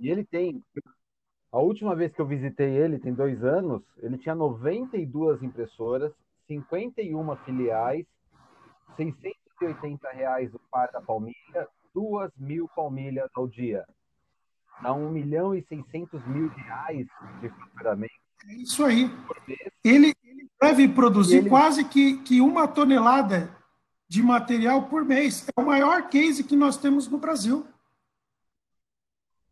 [0.00, 0.62] E ele tem.
[1.52, 6.12] A última vez que eu visitei ele, tem dois anos, ele tinha 92 impressoras,
[6.46, 8.06] 51 filiais,
[8.96, 13.84] 680 reais o par da palmilha, 2 mil palmilhas ao dia
[14.82, 17.06] dá 1 milhão e 600 mil reais
[17.40, 18.12] de faturamento.
[18.46, 19.10] É isso aí.
[19.84, 21.48] Ele, ele deve produzir ele...
[21.48, 23.54] quase que, que uma tonelada
[24.08, 25.46] de material por mês.
[25.56, 27.66] É o maior case que nós temos no Brasil.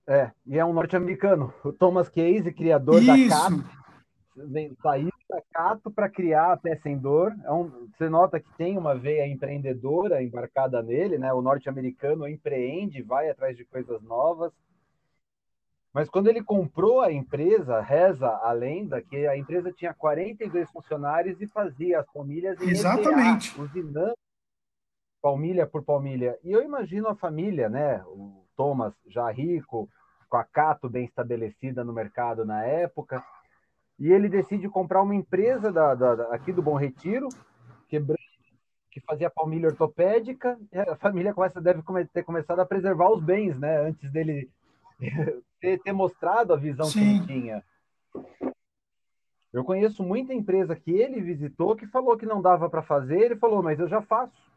[0.08, 1.52] É, e é um norte-americano.
[1.62, 3.28] O Thomas Case, criador Isso.
[3.28, 7.34] da Cato, saiu da Cato para criar a peça em dor.
[7.44, 11.30] É um, você nota que tem uma veia empreendedora embarcada nele, né?
[11.34, 14.50] O norte-americano empreende, vai atrás de coisas novas.
[15.92, 21.38] Mas quando ele comprou a empresa, reza a lenda que a empresa tinha 42 funcionários
[21.42, 23.50] e fazia as palmilhas em Exatamente.
[23.50, 24.16] ETA, usinando
[25.20, 26.38] palmilha por palmilha.
[26.42, 28.02] E eu imagino a família, né?
[28.06, 29.88] O Thomas já rico,
[30.28, 33.24] com a Cato bem estabelecida no mercado na época,
[33.98, 37.28] e ele decide comprar uma empresa da, da, aqui do Bom Retiro,
[37.88, 38.18] quebrando
[38.90, 43.80] que fazia palmilha ortopédica, a família começa, deve ter começado a preservar os bens, né?
[43.82, 44.50] Antes dele
[45.60, 47.00] ter, ter mostrado a visão Sim.
[47.24, 47.64] que ele tinha.
[49.52, 53.36] Eu conheço muita empresa que ele visitou que falou que não dava para fazer, ele
[53.36, 54.48] falou, mas eu já faço.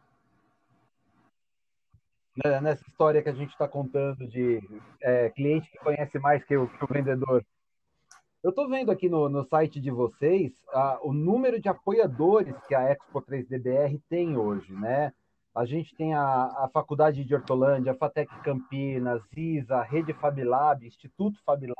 [2.35, 4.61] Né, nessa história que a gente está contando de
[5.01, 7.45] é, cliente que conhece mais que o, que o vendedor.
[8.41, 12.73] Eu estou vendo aqui no, no, site de vocês ah, o número de apoiadores que
[12.73, 15.11] a Expo 3DBR tem hoje, né?
[15.53, 21.37] A gente tem a, a Faculdade de Hortolândia, a FATEC Campinas, CISA, Rede Fabilab, Instituto
[21.45, 21.75] Fabilab.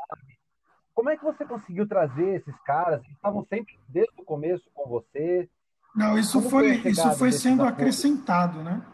[0.94, 3.02] Como é que você conseguiu trazer esses caras?
[3.06, 5.50] Eles estavam sempre desde o começo com você?
[5.96, 8.86] Não, isso foi, foi isso foi sendo acrescentado, né?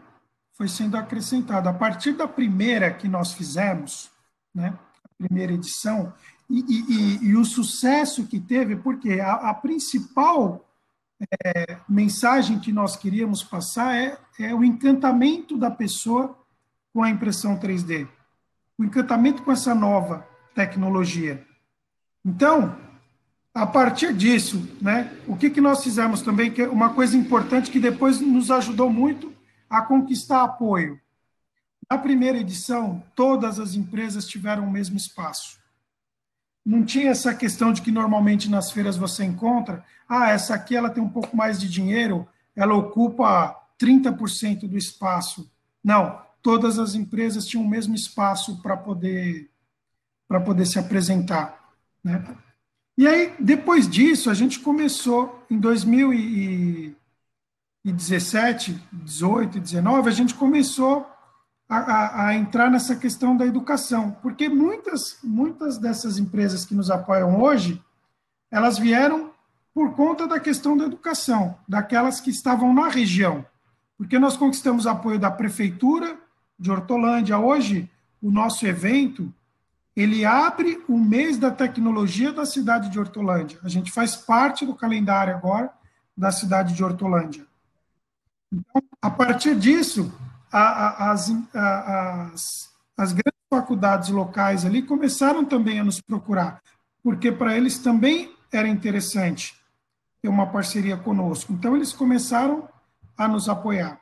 [0.58, 1.68] Foi sendo acrescentado.
[1.68, 4.10] A partir da primeira que nós fizemos,
[4.52, 4.76] né?
[5.04, 6.12] A primeira edição,
[6.50, 10.68] e, e, e, e o sucesso que teve, porque a, a principal
[11.44, 16.36] é, mensagem que nós queríamos passar é, é o encantamento da pessoa
[16.92, 18.08] com a impressão 3D,
[18.76, 21.46] o encantamento com essa nova tecnologia.
[22.24, 22.76] Então,
[23.54, 27.70] a partir disso, né, o que, que nós fizemos também, que é uma coisa importante
[27.70, 29.32] que depois nos ajudou muito
[29.68, 31.00] a conquistar apoio.
[31.90, 35.58] Na primeira edição, todas as empresas tiveram o mesmo espaço
[36.68, 40.90] não tinha essa questão de que normalmente nas feiras você encontra, ah, essa aqui ela
[40.90, 45.50] tem um pouco mais de dinheiro, ela ocupa 30% do espaço.
[45.82, 49.50] Não, todas as empresas tinham o mesmo espaço para poder
[50.28, 51.58] para poder se apresentar,
[52.04, 52.22] né?
[52.98, 55.58] E aí, depois disso, a gente começou em
[57.84, 61.06] 2017, 18, 19, a gente começou
[61.68, 67.40] a, a, entrar nessa questão da educação, porque muitas, muitas dessas empresas que nos apoiam
[67.40, 67.82] hoje,
[68.50, 69.30] elas vieram
[69.74, 73.44] por conta da questão da educação, daquelas que estavam na região,
[73.96, 76.18] porque nós conquistamos apoio da prefeitura
[76.58, 77.38] de Hortolândia.
[77.38, 79.32] Hoje, o nosso evento
[79.94, 83.58] ele abre o mês da tecnologia da cidade de Hortolândia.
[83.64, 85.72] A gente faz parte do calendário agora
[86.16, 87.47] da cidade de Hortolândia.
[88.52, 90.12] Então, a partir disso,
[90.50, 96.62] a, a, as, as, as grandes faculdades locais ali começaram também a nos procurar,
[97.02, 99.54] porque para eles também era interessante
[100.22, 101.52] ter uma parceria conosco.
[101.52, 102.68] Então, eles começaram
[103.16, 104.00] a nos apoiar.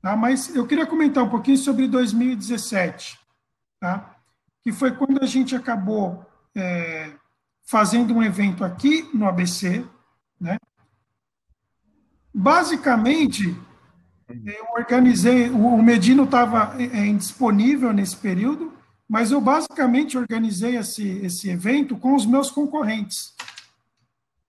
[0.00, 0.16] Tá?
[0.16, 3.18] Mas eu queria comentar um pouquinho sobre 2017,
[3.80, 4.14] tá?
[4.62, 6.24] que foi quando a gente acabou
[6.54, 7.12] é,
[7.64, 9.84] fazendo um evento aqui no ABC.
[10.40, 10.58] Né?
[12.38, 13.56] Basicamente,
[14.28, 18.74] eu organizei, o Medino estava indisponível nesse período,
[19.08, 23.34] mas eu basicamente organizei esse, esse evento com os meus concorrentes.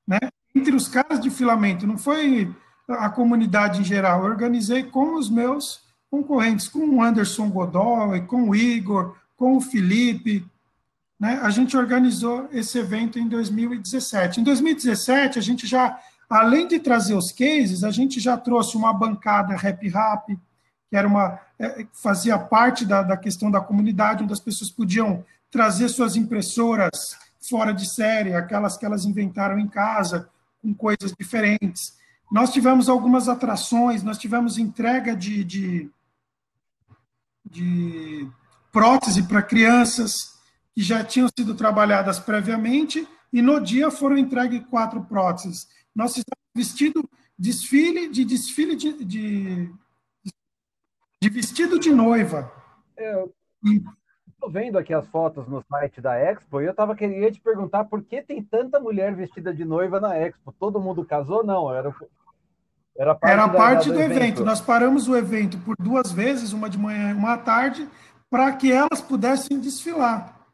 [0.06, 0.20] Né?
[0.54, 2.54] Entre os caras de filamento, não foi
[2.90, 5.80] a comunidade em geral, eu organizei com os meus
[6.12, 10.46] concorrentes, com o Anderson Godoy, com o Igor, com o Felipe.
[11.18, 11.40] Né?
[11.42, 14.42] A gente organizou esse evento em 2017.
[14.42, 15.98] Em 2017, a gente já,
[16.30, 20.40] além de trazer os cases, a gente já trouxe uma bancada Rap Rap,
[20.90, 25.24] que era uma é, fazia parte da, da questão da comunidade, onde as pessoas podiam
[25.50, 27.18] trazer suas impressoras
[27.50, 30.30] fora de série, aquelas que elas inventaram em casa,
[30.62, 31.96] com coisas diferentes.
[32.32, 35.90] Nós tivemos algumas atrações, nós tivemos entrega de, de,
[37.46, 38.28] de
[38.72, 40.34] prótese para crianças
[40.76, 45.68] que já tinham sido trabalhadas previamente, e no dia foram entregues quatro próteses.
[45.98, 49.74] Nós fizemos vestido, desfile de desfile de, de,
[51.20, 52.54] de vestido de noiva.
[52.96, 53.34] Eu
[54.28, 57.86] estou vendo aqui as fotos no site da Expo e eu estava querendo te perguntar
[57.86, 60.54] por que tem tanta mulher vestida de noiva na Expo.
[60.60, 61.44] Todo mundo casou?
[61.44, 61.92] Não, era,
[62.96, 64.22] era parte, era parte da, do, do evento.
[64.22, 64.46] evento.
[64.46, 67.90] Nós paramos o evento por duas vezes, uma de manhã e uma à tarde,
[68.30, 70.46] para que elas pudessem desfilar.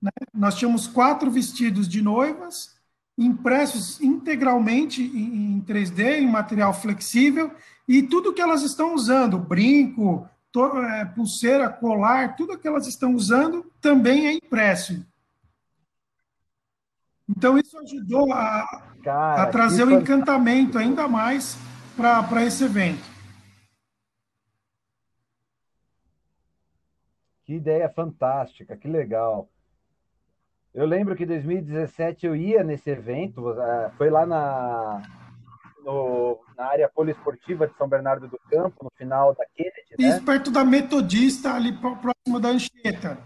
[0.00, 0.10] Né?
[0.32, 2.77] Nós tínhamos quatro vestidos de noivas,
[3.18, 7.50] impressos integralmente em 3D, em material flexível,
[7.86, 10.28] e tudo que elas estão usando, brinco,
[10.90, 15.04] é, pulseira, colar, tudo que elas estão usando também é impresso.
[17.28, 18.64] Então, isso ajudou a,
[19.02, 21.58] Cara, a trazer o encantamento ainda mais
[21.96, 23.02] para esse evento.
[27.44, 29.48] Que ideia fantástica, que legal.
[30.74, 35.02] Eu lembro que em 2017 eu ia nesse evento, é, foi lá na,
[35.84, 39.96] no, na área poliesportiva de São Bernardo do Campo, no final da Kennedy.
[39.98, 40.08] Né?
[40.08, 43.18] Isso, perto da Metodista, ali próximo da Anchieta.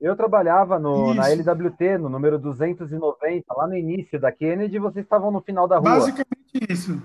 [0.00, 5.04] Eu trabalhava no, na LWT, no número 290, lá no início da Kennedy, e vocês
[5.04, 5.90] estavam no final da rua.
[5.90, 7.00] Basicamente isso.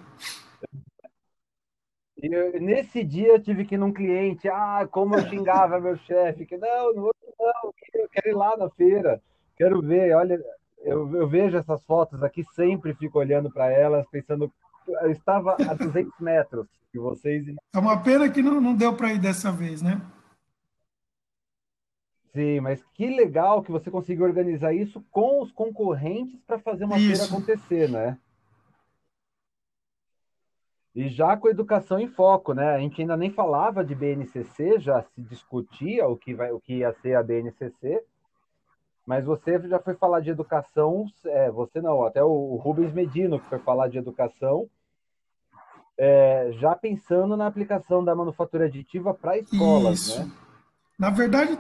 [2.18, 5.96] E eu, nesse dia eu tive que ir num cliente, ah, como eu xingava meu
[5.98, 9.22] chefe, que não, não vou, não, eu quero ir lá na feira,
[9.56, 10.40] quero ver, olha,
[10.80, 14.52] eu, eu vejo essas fotos aqui, sempre fico olhando para elas, pensando,
[14.88, 17.46] eu estava a 200 metros de vocês.
[17.74, 20.02] É uma pena que não, não deu para ir dessa vez, né?
[22.34, 27.00] Sim, mas que legal que você conseguiu organizar isso com os concorrentes para fazer uma
[27.00, 27.08] isso.
[27.08, 28.18] feira acontecer, né?
[30.98, 32.74] E já com educação em foco, né?
[32.74, 36.78] A gente ainda nem falava de BNCC, já se discutia o que, vai, o que
[36.78, 38.04] ia ser a BNCC,
[39.06, 43.48] mas você já foi falar de educação, é, você não, até o Rubens Medino que
[43.48, 44.68] foi falar de educação,
[46.00, 50.20] é, já pensando na aplicação da manufatura aditiva para escolas, Isso.
[50.20, 50.32] né?
[50.98, 51.60] Na verdade,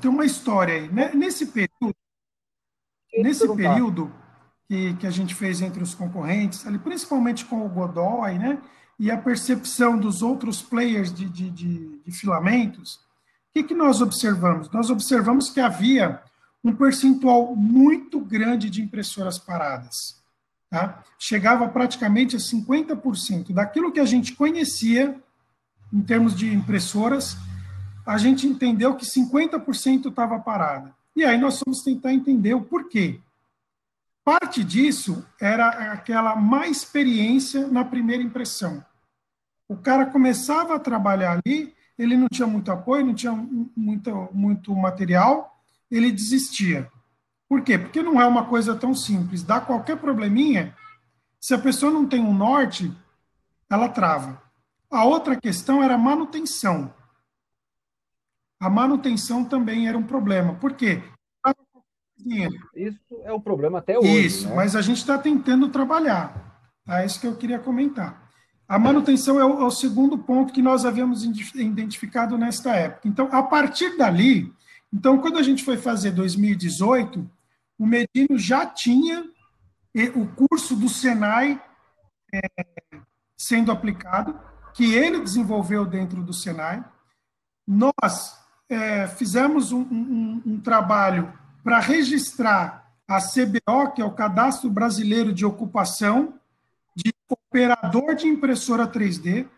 [0.00, 0.88] tem uma história aí.
[0.88, 1.10] Né?
[1.12, 1.92] Nesse período,
[3.18, 4.12] nesse período
[4.68, 8.58] que, que a gente fez entre os concorrentes, ali, principalmente com o Godoy, né?
[8.98, 13.00] e a percepção dos outros players de, de, de, de filamentos, o
[13.54, 14.70] que, que nós observamos?
[14.70, 16.20] Nós observamos que havia
[16.62, 20.20] um percentual muito grande de impressoras paradas.
[20.68, 21.02] Tá?
[21.18, 25.18] Chegava praticamente a 50% daquilo que a gente conhecia
[25.92, 27.36] em termos de impressoras,
[28.04, 30.94] a gente entendeu que 50% estava parada.
[31.14, 33.20] E aí nós fomos tentar entender o porquê.
[34.26, 38.84] Parte disso era aquela má experiência na primeira impressão.
[39.68, 44.74] O cara começava a trabalhar ali, ele não tinha muito apoio, não tinha muito, muito
[44.74, 45.56] material,
[45.88, 46.90] ele desistia.
[47.48, 47.78] Por quê?
[47.78, 49.44] Porque não é uma coisa tão simples.
[49.44, 50.74] Dá qualquer probleminha,
[51.40, 52.92] se a pessoa não tem um norte,
[53.70, 54.42] ela trava.
[54.90, 56.92] A outra questão era a manutenção.
[58.58, 60.56] A manutenção também era um problema.
[60.56, 61.00] Por quê?
[62.74, 64.26] Isso é um problema até hoje.
[64.26, 64.54] Isso, né?
[64.54, 66.60] mas a gente está tentando trabalhar.
[66.88, 68.30] É isso que eu queria comentar.
[68.68, 73.06] A manutenção é o, é o, segundo ponto que nós havíamos identificado nesta época.
[73.06, 74.52] Então, a partir dali,
[74.92, 77.28] então, quando a gente foi fazer 2018,
[77.78, 79.28] o Medino já tinha
[80.14, 81.60] o curso do Senai
[82.32, 82.40] é,
[83.36, 84.38] sendo aplicado,
[84.74, 86.84] que ele desenvolveu dentro do Senai.
[87.66, 88.38] Nós
[88.68, 91.32] é, fizemos um, um, um trabalho
[91.66, 96.34] para registrar a CBO, que é o Cadastro Brasileiro de Ocupação,
[96.94, 99.48] de operador de impressora 3D.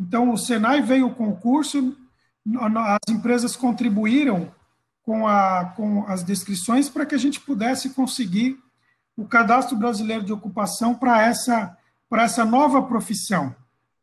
[0.00, 1.94] Então, o Senai veio o concurso,
[2.56, 4.50] as empresas contribuíram
[5.02, 8.58] com, a, com as descrições para que a gente pudesse conseguir
[9.14, 11.76] o cadastro brasileiro de ocupação para essa,
[12.10, 13.54] essa nova profissão.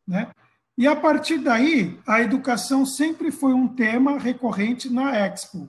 [0.06, 0.30] Né?
[0.76, 5.68] E a partir daí, a educação sempre foi um tema recorrente na Expo.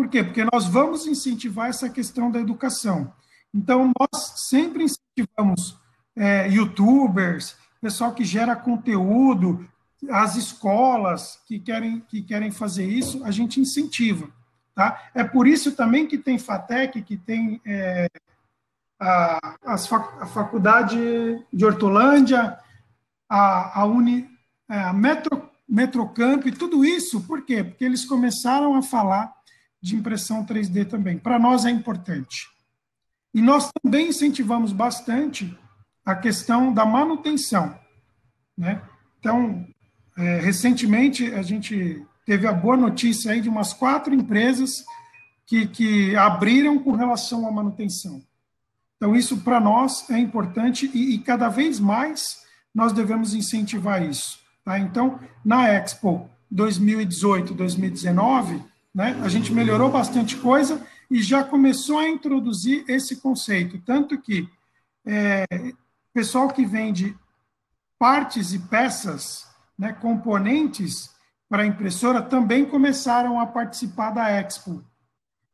[0.00, 0.24] Por quê?
[0.24, 3.12] Porque nós vamos incentivar essa questão da educação.
[3.54, 5.78] Então, nós sempre incentivamos
[6.16, 9.68] é, youtubers, pessoal que gera conteúdo,
[10.08, 14.30] as escolas que querem, que querem fazer isso, a gente incentiva.
[14.74, 15.10] Tá?
[15.14, 18.08] É por isso também que tem FATEC, que tem é,
[18.98, 19.76] a, a
[20.26, 20.96] Faculdade
[21.52, 22.58] de Hortolândia,
[23.28, 24.26] a, a, Uni,
[24.66, 27.62] é, a Metro, Metrocamp, tudo isso, por quê?
[27.62, 29.39] Porque eles começaram a falar
[29.80, 31.18] de impressão 3D também.
[31.18, 32.48] Para nós é importante.
[33.32, 35.56] E nós também incentivamos bastante
[36.04, 37.78] a questão da manutenção.
[38.56, 38.82] Né?
[39.18, 39.66] Então,
[40.16, 44.84] é, recentemente, a gente teve a boa notícia aí de umas quatro empresas
[45.46, 48.22] que, que abriram com relação à manutenção.
[48.96, 52.42] Então, isso para nós é importante e, e, cada vez mais
[52.74, 54.38] nós devemos incentivar isso.
[54.64, 54.78] Tá?
[54.78, 58.62] Então, na Expo 2018, 2019,
[58.94, 63.80] né, a gente melhorou bastante coisa e já começou a introduzir esse conceito.
[63.84, 64.48] Tanto que
[65.06, 65.44] é,
[66.12, 67.16] pessoal que vende
[67.98, 69.46] partes e peças
[69.78, 71.10] né, componentes
[71.48, 74.84] para impressora também começaram a participar da Expo.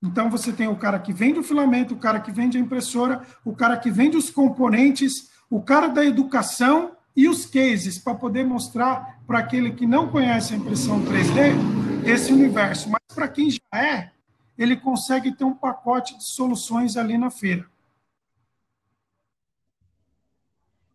[0.02, 3.22] Então, você tem o cara que vende o filamento, o cara que vende a impressora,
[3.44, 8.44] o cara que vende os componentes, o cara da educação e os cases, para poder
[8.44, 12.88] mostrar para aquele que não conhece a impressão 3D esse universo.
[12.88, 14.10] Mas para quem já é,
[14.56, 17.66] ele consegue ter um pacote de soluções ali na feira.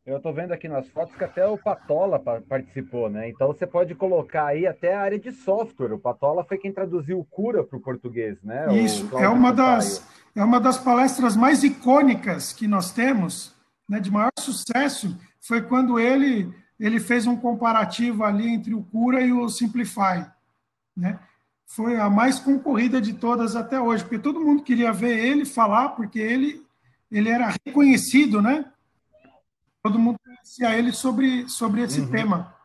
[0.03, 3.29] Eu estou vendo aqui nas fotos que até o Patola participou, né?
[3.29, 5.93] Então você pode colocar aí até a área de software.
[5.93, 8.75] O Patola foi quem traduziu o Cura para o português, né?
[8.75, 10.03] Isso, é uma, das,
[10.35, 13.55] é uma das palestras mais icônicas que nós temos,
[13.87, 19.21] né, de maior sucesso, foi quando ele, ele fez um comparativo ali entre o Cura
[19.21, 20.25] e o Simplify,
[21.01, 21.19] né?
[21.65, 25.89] Foi a mais concorrida de todas até hoje, porque todo mundo queria ver ele falar,
[25.89, 26.65] porque ele,
[27.09, 28.71] ele era reconhecido, né?
[29.81, 32.11] todo mundo conhecia ele sobre, sobre esse uhum.
[32.11, 32.55] tema.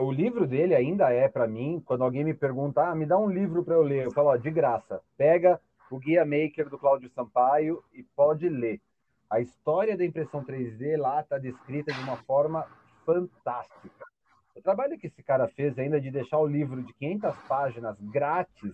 [0.00, 3.28] O livro dele ainda é, para mim, quando alguém me pergunta, ah, me dá um
[3.28, 5.60] livro para eu ler, eu falo, ó, de graça, pega
[5.90, 8.80] o Guia Maker do Cláudio Sampaio e pode ler.
[9.28, 12.66] A história da impressão 3D lá está descrita de uma forma
[13.04, 14.09] fantástica.
[14.54, 18.72] O trabalho que esse cara fez ainda de deixar o livro de 500 páginas grátis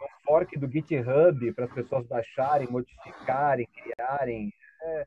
[0.00, 4.52] um fork do GitHub para as pessoas baixarem, modificarem, criarem.
[4.82, 5.06] É,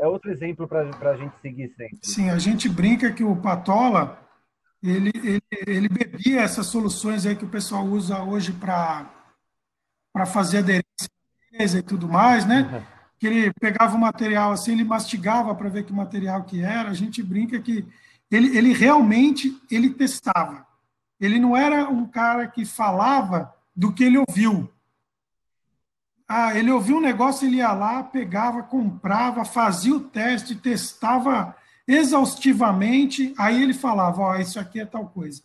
[0.00, 1.98] é outro exemplo para a gente seguir sempre.
[2.02, 4.18] Sim, a gente brinca que o Patola
[4.82, 9.08] ele, ele, ele bebia essas soluções aí que o pessoal usa hoje para
[10.26, 12.62] fazer aderência e tudo mais, né?
[12.62, 12.82] Uhum.
[13.18, 16.90] Que ele pegava o material assim, ele mastigava para ver que material que era.
[16.90, 17.86] A gente brinca que
[18.32, 20.66] ele, ele realmente ele testava.
[21.20, 24.72] Ele não era um cara que falava do que ele ouviu.
[26.26, 31.54] Ah, ele ouviu um negócio, ele ia lá, pegava, comprava, fazia o teste, testava
[31.86, 35.42] exaustivamente, aí ele falava, ó, oh, isso aqui é tal coisa.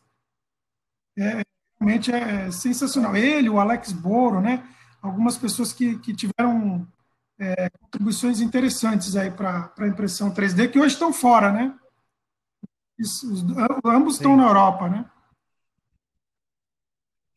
[1.17, 1.41] É,
[1.77, 3.17] realmente é sensacional.
[3.17, 4.63] Ele, o Alex Boro, né?
[5.01, 6.87] Algumas pessoas que, que tiveram
[7.37, 11.73] é, contribuições interessantes aí para a impressão 3D, que hoje estão fora, né?
[12.97, 13.43] Isso, os,
[13.85, 14.19] ambos Sim.
[14.19, 15.05] estão na Europa, né?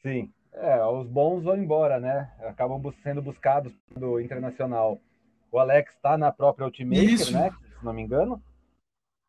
[0.02, 0.32] Sim.
[0.52, 2.32] É, os bons vão embora, né?
[2.40, 5.00] Acabam sendo buscados do internacional.
[5.52, 7.32] O Alex está na própria Ultimaker, Isso.
[7.32, 7.50] né?
[7.78, 8.42] Se não me engano.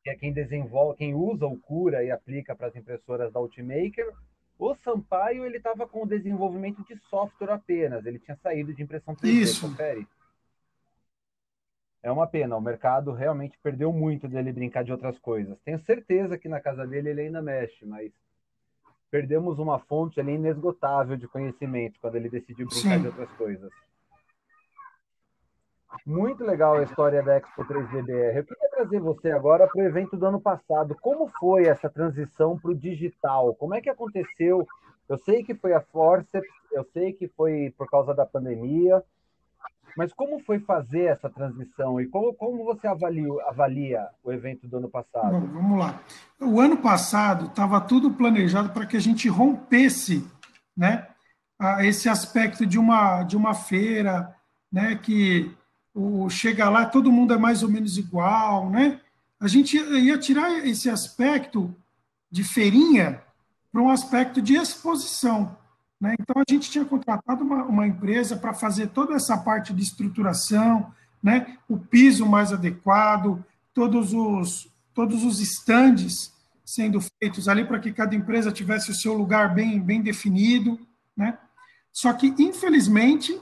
[0.04, 4.12] Que é quem desenvolve, quem usa o Cura e aplica para as impressoras da Ultimaker.
[4.58, 8.06] O Sampaio, ele estava com o desenvolvimento de software apenas.
[8.06, 9.68] Ele tinha saído de impressão 3D, Isso.
[9.68, 10.08] confere.
[12.04, 15.60] É uma pena, o mercado realmente perdeu muito dele brincar de outras coisas.
[15.64, 18.12] Tenho certeza que na casa dele ele ainda mexe, mas
[19.12, 23.02] perdemos uma fonte ali inesgotável de conhecimento quando ele decidiu brincar Sim.
[23.02, 23.72] de outras coisas.
[26.06, 28.38] Muito legal a história da Expo 3DBR.
[28.38, 30.96] Eu queria trazer você agora para o evento do ano passado.
[31.00, 33.54] Como foi essa transição para o digital?
[33.56, 34.66] Como é que aconteceu?
[35.08, 39.04] Eu sei que foi a Forceps, eu sei que foi por causa da pandemia,
[39.98, 44.78] Mas como foi fazer essa transição e como, como você avalia, avalia o evento do
[44.78, 45.32] ano passado?
[45.32, 46.02] Bom, vamos lá.
[46.40, 50.26] O ano passado estava tudo planejado para que a gente rompesse
[50.76, 51.08] né,
[51.82, 54.36] esse aspecto de uma, de uma feira,
[54.72, 55.52] né, que
[55.94, 58.70] o, chega lá, todo mundo é mais ou menos igual.
[58.70, 59.00] Né?
[59.40, 61.76] A gente ia tirar esse aspecto
[62.30, 63.22] de feirinha
[63.72, 65.58] para um aspecto de exposição.
[66.02, 66.16] Né?
[66.20, 70.92] Então, a gente tinha contratado uma, uma empresa para fazer toda essa parte de estruturação,
[71.22, 71.58] né?
[71.70, 76.34] o piso mais adequado, todos os, todos os estandes
[76.66, 80.80] sendo feitos ali para que cada empresa tivesse o seu lugar bem, bem definido.
[81.16, 81.38] Né?
[81.92, 83.40] Só que, infelizmente,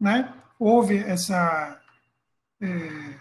[0.00, 1.78] né, houve essa
[2.60, 3.14] é,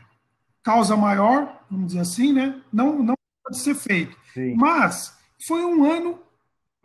[0.63, 2.61] causa maior, vamos dizer assim, né?
[2.71, 4.15] não, não pode ser feito.
[4.33, 4.55] Sim.
[4.55, 6.19] Mas foi um ano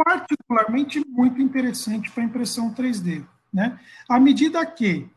[0.05, 3.25] particularmente muito interessante para impressão 3D.
[3.53, 3.79] Né?
[4.09, 5.09] À medida que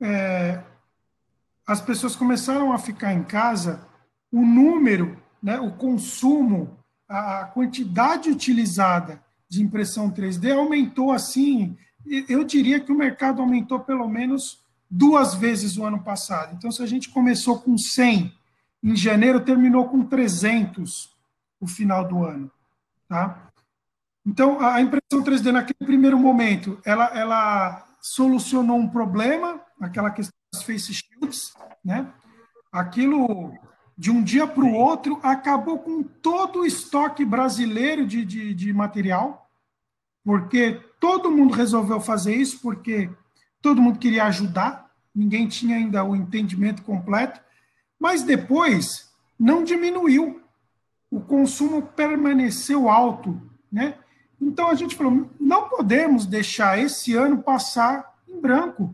[0.00, 0.62] é,
[1.66, 3.86] as pessoas começaram a ficar em casa,
[4.30, 6.78] o número, né, o consumo,
[7.08, 11.76] a quantidade utilizada de impressão 3D aumentou assim.
[12.28, 16.54] Eu diria que o mercado aumentou pelo menos duas vezes o ano passado.
[16.54, 18.32] Então, se a gente começou com 100
[18.82, 21.10] em janeiro, terminou com 300
[21.60, 22.50] o final do ano.
[23.08, 23.51] Tá?
[24.24, 30.62] Então, a impressão 3D, naquele primeiro momento, ela, ela solucionou um problema, aquela questão das
[30.62, 31.52] face shields,
[31.84, 32.12] né?
[32.70, 33.52] Aquilo,
[33.98, 38.72] de um dia para o outro, acabou com todo o estoque brasileiro de, de, de
[38.72, 39.50] material,
[40.24, 43.10] porque todo mundo resolveu fazer isso, porque
[43.60, 47.40] todo mundo queria ajudar, ninguém tinha ainda o entendimento completo,
[47.98, 50.40] mas depois não diminuiu.
[51.10, 53.96] O consumo permaneceu alto, né?
[54.42, 58.92] Então a gente falou: não podemos deixar esse ano passar em branco.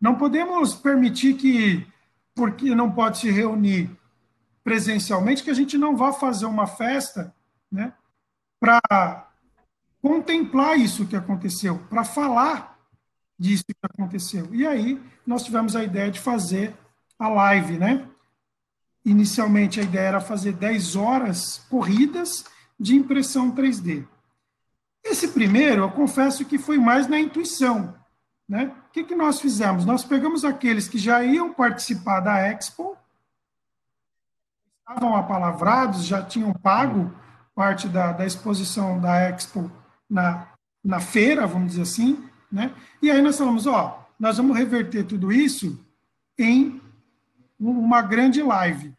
[0.00, 1.86] Não podemos permitir que,
[2.34, 3.88] porque não pode se reunir
[4.64, 7.32] presencialmente, que a gente não vá fazer uma festa
[7.70, 7.92] né,
[8.58, 9.30] para
[10.02, 12.76] contemplar isso que aconteceu, para falar
[13.38, 14.52] disso que aconteceu.
[14.52, 16.74] E aí nós tivemos a ideia de fazer
[17.18, 18.06] a live, né?
[19.04, 22.44] Inicialmente a ideia era fazer 10 horas corridas
[22.78, 24.04] de impressão 3D.
[25.08, 27.94] Esse primeiro, eu confesso que foi mais na intuição.
[28.48, 28.72] Né?
[28.88, 29.84] O que, que nós fizemos?
[29.84, 32.96] Nós pegamos aqueles que já iam participar da Expo,
[34.80, 37.14] estavam apalavrados, já tinham pago
[37.54, 39.70] parte da, da exposição da Expo
[40.08, 40.48] na,
[40.84, 42.72] na feira, vamos dizer assim, né?
[43.00, 45.84] E aí nós falamos, ó, nós vamos reverter tudo isso
[46.38, 46.80] em
[47.58, 48.94] uma grande live.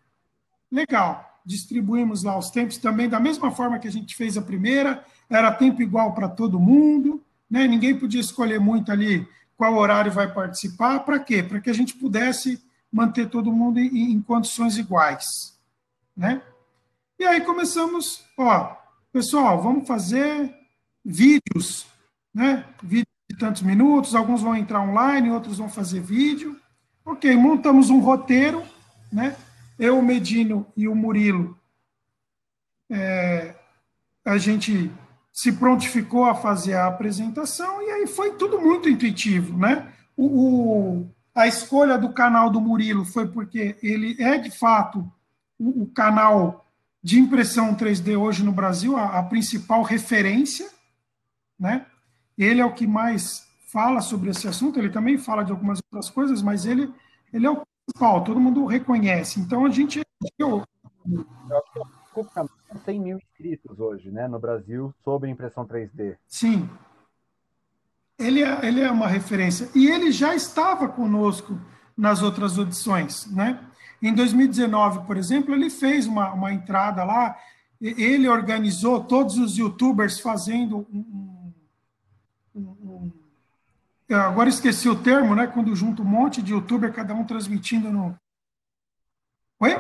[0.72, 1.26] Legal.
[1.45, 5.51] Distribuímos lá os tempos também da mesma forma que a gente fez a primeira, era
[5.51, 7.67] tempo igual para todo mundo, né?
[7.67, 11.41] ninguém podia escolher muito ali qual horário vai participar, para quê?
[11.41, 15.25] Para que a gente pudesse manter todo mundo em, em, condições iguais.
[16.15, 16.41] Né?
[17.19, 18.75] E aí começamos, ó,
[19.11, 20.55] pessoal, vamos fazer
[21.03, 21.88] vídeos,
[22.34, 22.65] né?
[22.84, 26.55] Vídeos de tantos minutos, alguns vão entrar online, outros vão fazer vídeo.
[27.03, 28.63] Ok, montamos um roteiro,
[29.11, 29.36] né?
[29.80, 31.57] Eu, o Medino e o Murilo,
[32.89, 33.55] é,
[34.25, 34.91] a gente
[35.38, 39.93] se prontificou a fazer a apresentação e aí foi tudo muito intuitivo, né?
[40.15, 45.07] O, o, a escolha do canal do Murilo foi porque ele é, de fato,
[45.59, 46.67] o, o canal
[47.03, 50.67] de impressão 3D hoje no Brasil, a, a, principal referência,
[51.59, 51.85] né?
[52.35, 56.09] Ele é o que mais fala sobre esse assunto, ele também fala de algumas outras
[56.09, 56.91] coisas, mas ele,
[57.31, 59.39] ele é o principal, todo mundo reconhece.
[59.39, 60.01] Então, a gente...
[60.39, 60.63] Eu,
[62.15, 66.17] o canal tem 100 mil inscritos hoje, né, no Brasil, sobre impressão 3D.
[66.27, 66.67] Sim.
[68.17, 69.69] Ele é, ele é uma referência.
[69.75, 71.59] E ele já estava conosco
[71.95, 73.63] nas outras audições, né?
[74.01, 77.35] Em 2019, por exemplo, ele fez uma, uma entrada lá,
[77.79, 81.53] ele organizou todos os youtubers fazendo um,
[82.55, 83.11] um, um,
[84.15, 85.47] agora esqueci o termo, né?
[85.47, 88.15] Quando junta um monte de youtuber, cada um transmitindo no.
[89.59, 89.75] Oi?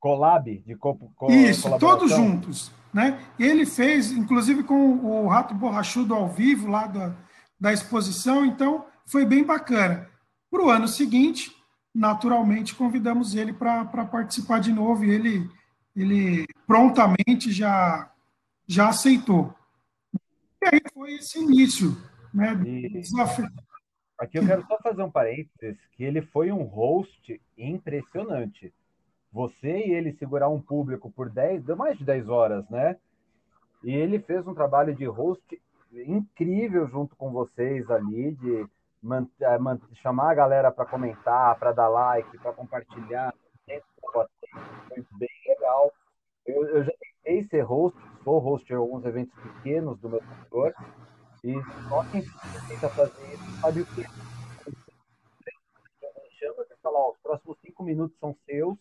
[0.00, 2.72] Collab de co co Isso, todos juntos.
[2.92, 3.20] Né?
[3.38, 7.14] Ele fez, inclusive com o Rato Borrachudo ao vivo lá da,
[7.58, 10.08] da exposição, então foi bem bacana.
[10.50, 11.54] Para o ano seguinte,
[11.94, 15.48] naturalmente, convidamos ele para participar de novo e ele,
[15.94, 18.10] ele prontamente já,
[18.66, 19.54] já aceitou.
[20.60, 21.96] E aí foi esse início.
[22.34, 22.48] Né.
[24.18, 28.72] Aqui eu quero só fazer um parênteses, que ele foi um host impressionante
[29.32, 32.96] você e ele segurar um público por 10, deu mais de 10 horas, né?
[33.82, 35.60] E ele fez um trabalho de host
[35.92, 42.38] incrível junto com vocês ali, de é, chamar a galera para comentar, para dar like,
[42.38, 43.34] para compartilhar.
[44.12, 44.26] Foi
[45.18, 45.92] bem legal.
[46.44, 50.74] Eu, eu já tentei ser host, sou host de alguns eventos pequenos do meu setor,
[51.44, 51.54] e
[51.88, 52.22] só quem
[52.68, 54.02] tenta fazer isso sabe o que
[56.38, 58.76] chama e fala, os próximos cinco minutos são seus,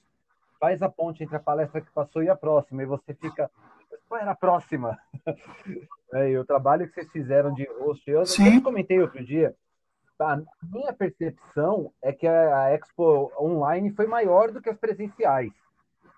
[0.59, 3.49] faz a ponte entre a palestra que passou e a próxima, e você fica,
[4.07, 4.99] qual era a próxima?
[6.13, 9.55] é, e o trabalho que vocês fizeram de host, eu, eu comentei outro dia,
[10.19, 15.53] a minha percepção é que a Expo online foi maior do que as presenciais,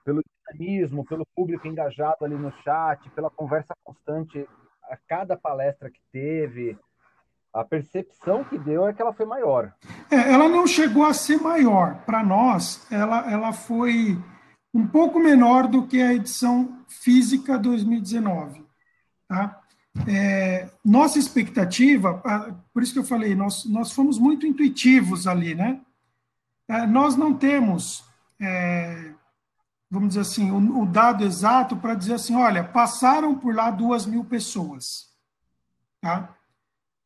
[0.03, 4.47] pelo dinamismo, pelo público engajado ali no chat, pela conversa constante
[4.85, 6.77] a cada palestra que teve,
[7.53, 9.73] a percepção que deu é que ela foi maior.
[10.09, 12.03] É, ela não chegou a ser maior.
[12.05, 14.17] Para nós, ela, ela foi
[14.73, 18.65] um pouco menor do que a edição física 2019.
[19.27, 19.61] Tá?
[20.07, 22.21] É, nossa expectativa,
[22.73, 25.81] por isso que eu falei, nós, nós fomos muito intuitivos ali, né?
[26.69, 28.05] É, nós não temos,
[28.39, 29.13] é,
[29.89, 34.05] vamos dizer assim, o, o dado exato para dizer assim, olha, passaram por lá duas
[34.05, 35.09] mil pessoas,
[35.99, 36.33] tá?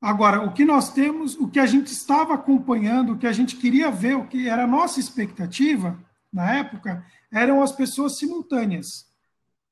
[0.06, 3.56] Agora, o que nós temos, o que a gente estava acompanhando, o que a gente
[3.56, 6.00] queria ver, o que era a nossa expectativa
[6.32, 9.12] na época, eram as pessoas simultâneas.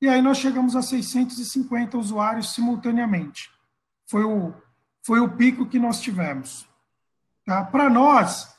[0.00, 3.48] E aí nós chegamos a 650 usuários simultaneamente.
[4.08, 4.52] Foi o,
[5.04, 6.68] foi o pico que nós tivemos.
[7.46, 7.62] Tá?
[7.62, 8.56] Para nós,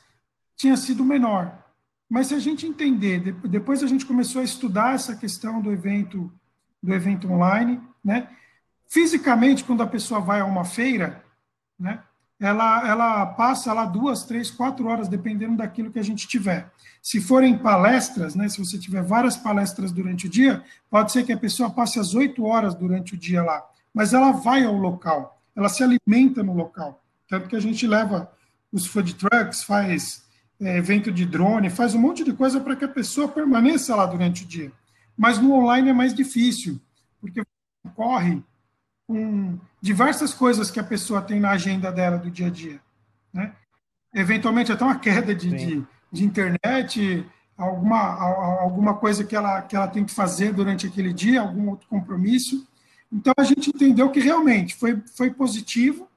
[0.56, 1.62] tinha sido menor.
[2.08, 6.32] Mas se a gente entender, depois a gente começou a estudar essa questão do evento,
[6.82, 8.30] do evento online, né?
[8.86, 11.25] Fisicamente, quando a pessoa vai a uma feira,
[11.78, 12.02] né?
[12.38, 16.70] Ela, ela passa lá duas, três, quatro horas, dependendo daquilo que a gente tiver.
[17.00, 21.32] Se forem palestras, né, se você tiver várias palestras durante o dia, pode ser que
[21.32, 23.64] a pessoa passe as oito horas durante o dia lá,
[23.94, 27.02] mas ela vai ao local, ela se alimenta no local.
[27.28, 28.30] Tanto que a gente leva
[28.70, 30.26] os food trucks, faz
[30.60, 34.04] é, evento de drone, faz um monte de coisa para que a pessoa permaneça lá
[34.04, 34.70] durante o dia.
[35.16, 36.80] Mas no online é mais difícil,
[37.20, 37.42] porque
[37.94, 38.42] corre
[39.06, 42.80] com diversas coisas que a pessoa tem na agenda dela do dia a dia.
[43.32, 43.52] Né?
[44.12, 47.24] Eventualmente, até uma queda de, de, de, internet,
[47.56, 47.98] alguma,
[48.60, 52.66] alguma coisa que ela, que ela tem que fazer durante aquele dia, algum outro compromisso.
[53.12, 56.08] Então, a gente entendeu que realmente foi, foi positivo,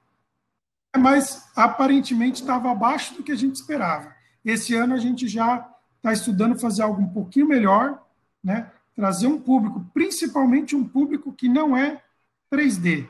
[0.97, 4.15] mas aparentemente estava abaixo do que a gente esperava.
[4.43, 8.01] Esse ano, a gente já está estudando fazer algo um pouquinho melhor,
[8.43, 8.71] né?
[8.95, 12.01] trazer um público, principalmente um público que não é
[12.51, 13.07] 3D.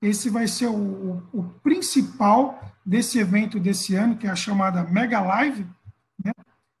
[0.00, 5.20] Esse vai ser o, o, principal desse evento desse ano, que é a chamada Mega
[5.20, 5.66] Live
[6.24, 6.32] né,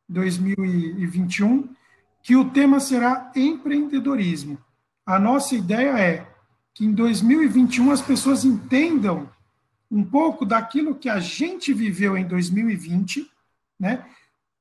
[0.08, 1.68] 2021,
[2.22, 4.58] que o tema será empreendedorismo.
[5.04, 6.26] A nossa ideia é
[6.72, 9.28] que em 2021 as pessoas entendam
[9.90, 13.28] um pouco daquilo que a gente viveu em 2020,
[13.80, 14.04] né,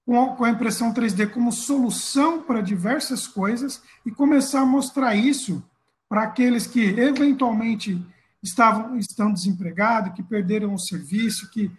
[0.06, 5.62] com a impressão 3D como solução para diversas coisas e começar a mostrar isso
[6.10, 8.02] para aqueles que eventualmente
[8.42, 11.72] estavam, estão desempregados, que perderam o serviço, que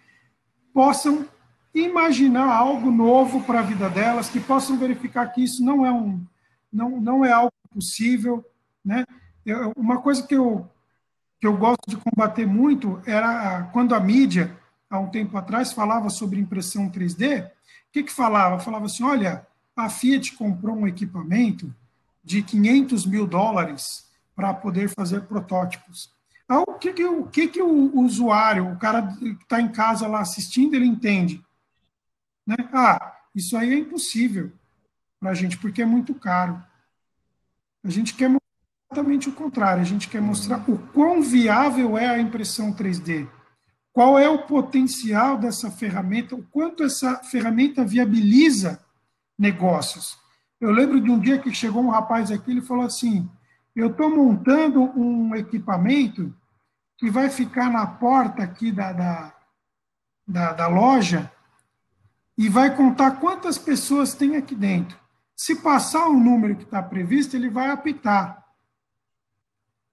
[0.73, 1.27] possam
[1.75, 6.25] imaginar algo novo para a vida delas, que possam verificar que isso não é um
[6.71, 8.45] não, não é algo possível,
[8.85, 9.07] né?
[9.45, 10.69] Eu, uma coisa que eu
[11.41, 14.57] que eu gosto de combater muito era quando a mídia
[14.91, 17.51] há um tempo atrás falava sobre impressão 3D, o
[17.93, 18.59] que que falava?
[18.59, 21.73] Falava assim, olha, a Fiat comprou um equipamento
[22.25, 24.08] de 500 mil dólares
[24.39, 26.15] para poder fazer protótipos.
[26.45, 30.07] Então, o que, que, o, que, que o usuário, o cara que está em casa
[30.07, 31.45] lá assistindo, ele entende?
[32.47, 32.55] Né?
[32.73, 34.53] Ah, isso aí é impossível
[35.19, 36.63] para a gente, porque é muito caro.
[37.83, 38.31] A gente quer
[38.89, 43.29] exatamente o contrário, a gente quer mostrar o quão viável é a impressão 3D,
[43.93, 48.81] qual é o potencial dessa ferramenta, o quanto essa ferramenta viabiliza
[49.37, 50.17] negócios.
[50.61, 53.29] Eu lembro de um dia que chegou um rapaz aqui, ele falou assim:
[53.79, 56.35] eu estou montando um equipamento
[56.97, 59.35] que vai ficar na porta aqui da, da,
[60.27, 61.31] da, da loja
[62.37, 64.99] e vai contar quantas pessoas tem aqui dentro.
[65.37, 68.45] Se passar o número que está previsto, ele vai apitar.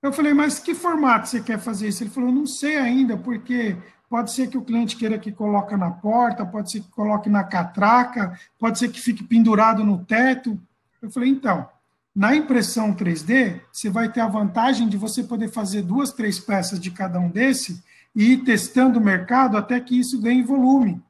[0.02, 2.02] Eu falei, mas que formato você quer fazer isso?
[2.02, 3.78] Ele falou, não sei ainda, porque
[4.10, 7.44] pode ser que o cliente queira que coloque na porta, pode ser que coloque na
[7.44, 10.60] catraca, pode ser que fique pendurado no teto.
[11.00, 11.70] Eu falei, então,
[12.16, 16.80] na impressão 3D, você vai ter a vantagem de você poder fazer duas, três peças
[16.80, 17.84] de cada um desse
[18.16, 21.04] e ir testando o mercado até que isso ganhe volume.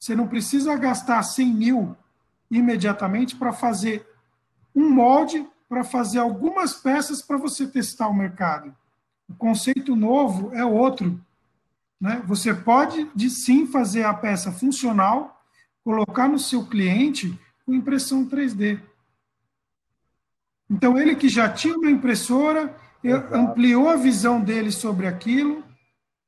[0.00, 1.96] Você não precisa gastar 100 mil
[2.50, 4.04] imediatamente para fazer
[4.74, 8.74] um molde, para fazer algumas peças para você testar o mercado.
[9.28, 11.20] O conceito novo é outro.
[12.00, 12.20] Né?
[12.26, 15.40] Você pode, de, sim, fazer a peça funcional,
[15.84, 18.80] colocar no seu cliente com impressão 3D.
[20.70, 23.34] Então, ele que já tinha uma impressora, Exato.
[23.34, 25.64] ampliou a visão dele sobre aquilo,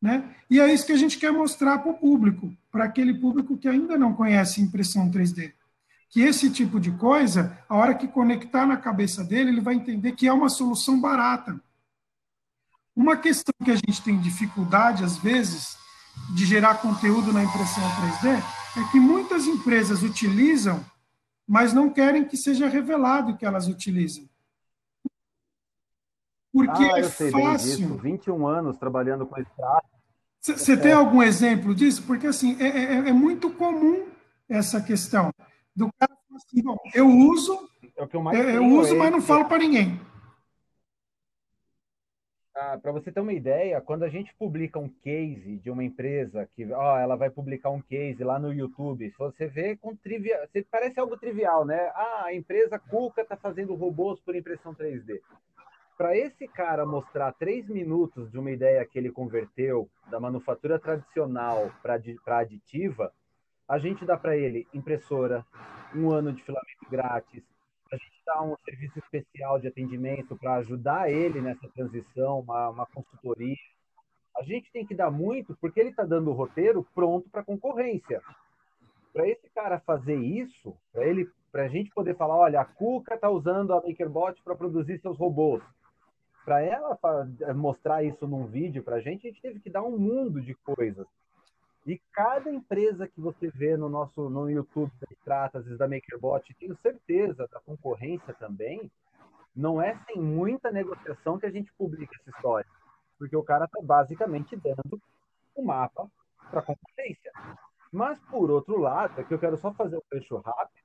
[0.01, 0.35] né?
[0.49, 3.69] E é isso que a gente quer mostrar para o público, para aquele público que
[3.69, 5.53] ainda não conhece impressão 3D.
[6.09, 10.13] Que esse tipo de coisa, a hora que conectar na cabeça dele, ele vai entender
[10.13, 11.61] que é uma solução barata.
[12.97, 15.77] Uma questão que a gente tem dificuldade, às vezes,
[16.35, 18.43] de gerar conteúdo na impressão 3D
[18.77, 20.85] é que muitas empresas utilizam,
[21.47, 24.30] mas não querem que seja revelado que elas utilizam.
[26.53, 27.97] Porque ah, é fácil.
[27.97, 29.89] 21 anos trabalhando com extrato.
[30.41, 32.03] Você tem algum exemplo disso?
[32.07, 34.07] Porque assim é, é, é, muito comum
[34.49, 35.31] essa questão
[35.77, 40.01] do cara assim, bom, eu uso, é eu, eu uso, mas não falo para ninguém.
[42.55, 46.49] Ah, para você ter uma ideia, quando a gente publica um case de uma empresa
[46.55, 50.41] que, ó, ela vai publicar um case lá no YouTube, você vê com trivial,
[50.71, 51.79] parece algo trivial, né?
[51.95, 55.21] Ah, a empresa Cuca está fazendo robôs por impressão 3D
[56.01, 61.71] para esse cara mostrar três minutos de uma ideia que ele converteu da manufatura tradicional
[61.83, 62.01] para
[62.39, 63.13] aditiva,
[63.69, 65.45] a gente dá para ele impressora,
[65.95, 67.45] um ano de filamento grátis,
[67.93, 72.87] a gente dá um serviço especial de atendimento para ajudar ele nessa transição, uma, uma
[72.87, 73.59] consultoria.
[74.39, 78.23] A gente tem que dar muito porque ele está dando o roteiro pronto para concorrência.
[79.13, 83.17] Para esse cara fazer isso, para ele, para a gente poder falar, olha, a Cuca
[83.17, 85.63] está usando a MakerBot para produzir seus robôs
[86.51, 86.99] para ela
[87.55, 90.53] mostrar isso num vídeo para a gente, a gente teve que dar um mundo de
[90.53, 91.07] coisas.
[91.87, 95.87] E cada empresa que você vê no nosso no YouTube da Strata, às vezes da
[95.87, 98.91] MakerBot, tenho certeza da concorrência também,
[99.55, 102.69] não é sem muita negociação que a gente publica essa história.
[103.17, 105.01] Porque o cara está basicamente dando
[105.55, 106.11] o mapa
[106.51, 107.31] para a concorrência.
[107.93, 110.81] Mas, por outro lado, aqui eu quero só fazer um fecho rápido.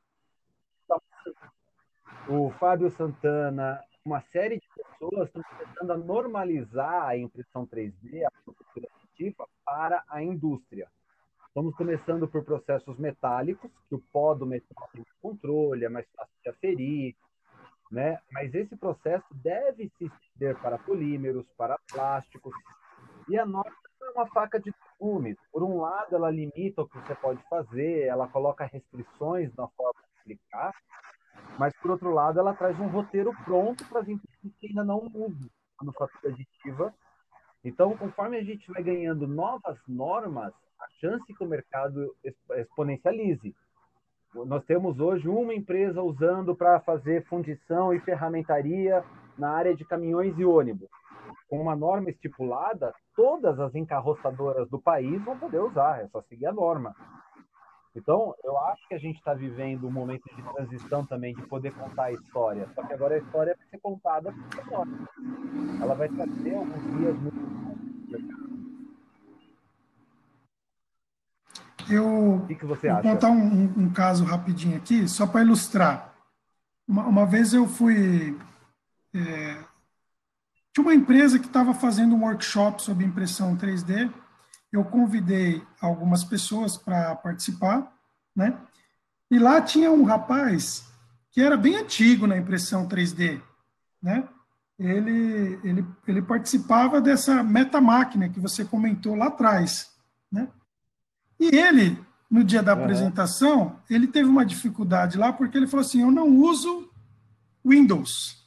[2.29, 8.31] O Fábio Santana, uma série de pessoas estão começando a normalizar a impressão 3D, a
[8.43, 10.87] produção aditiva, para a indústria.
[11.47, 16.35] Estamos começando por processos metálicos, que o pó do metal tem controle, é mais fácil
[16.43, 17.15] de aferir,
[17.91, 18.19] né?
[18.31, 22.53] mas esse processo deve se estender para polímeros, para plásticos,
[23.27, 23.71] e a nossa
[24.03, 25.35] é uma faca de legumes.
[25.51, 29.99] Por um lado, ela limita o que você pode fazer, ela coloca restrições na forma
[30.03, 30.75] de aplicar,
[31.57, 34.99] mas, por outro lado, ela traz um roteiro pronto para as empresas que ainda não
[35.13, 35.49] usam
[35.79, 36.93] a manufatura aditiva.
[37.63, 42.15] Então, conforme a gente vai ganhando novas normas, a chance que o mercado
[42.57, 43.55] exponencialize.
[44.33, 49.03] Nós temos hoje uma empresa usando para fazer fundição e ferramentaria
[49.37, 50.89] na área de caminhões e ônibus.
[51.47, 56.47] Com uma norma estipulada, todas as encarroçadoras do país vão poder usar, é só seguir
[56.47, 56.93] a norma.
[57.95, 61.73] Então, eu acho que a gente está vivendo um momento de transição também, de poder
[61.73, 62.67] contar a história.
[62.75, 64.89] Só que agora a história vai ser contada por nós.
[65.81, 67.55] Ela vai trazer alguns dias muito.
[71.89, 73.09] Eu o que, que você vou acha?
[73.09, 76.13] contar um, um, caso rapidinho aqui, só para ilustrar.
[76.87, 78.37] Uma, uma, vez eu fui.
[79.13, 79.63] É,
[80.73, 84.11] tinha uma empresa que estava fazendo um workshop sobre impressão 3D
[84.71, 87.93] eu convidei algumas pessoas para participar,
[88.35, 88.57] né?
[89.29, 90.85] E lá tinha um rapaz
[91.31, 93.41] que era bem antigo na impressão 3D,
[94.01, 94.27] né?
[94.77, 99.91] Ele, ele, ele participava dessa metamáquina que você comentou lá atrás,
[100.31, 100.49] né?
[101.39, 101.97] E ele,
[102.29, 102.81] no dia da uhum.
[102.81, 106.89] apresentação, ele teve uma dificuldade lá porque ele falou assim: eu não uso
[107.65, 108.44] Windows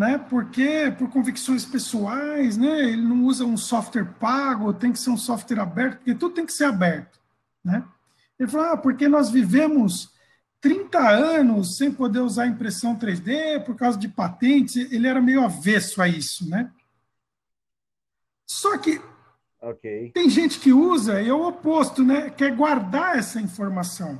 [0.00, 0.16] né?
[0.16, 2.88] Porque por convicções pessoais, né?
[2.88, 6.46] Ele não usa um software pago, tem que ser um software aberto, porque tudo tem
[6.46, 7.20] que ser aberto,
[7.62, 7.84] né?
[8.38, 10.10] Ele falou: ah, porque nós vivemos
[10.58, 14.90] 30 anos sem poder usar impressão 3D por causa de patentes.
[14.90, 16.72] Ele era meio avesso a isso, né?
[18.46, 19.02] Só que
[19.60, 20.12] okay.
[20.12, 22.30] tem gente que usa e é o oposto, né?
[22.30, 24.18] Quer guardar essa informação,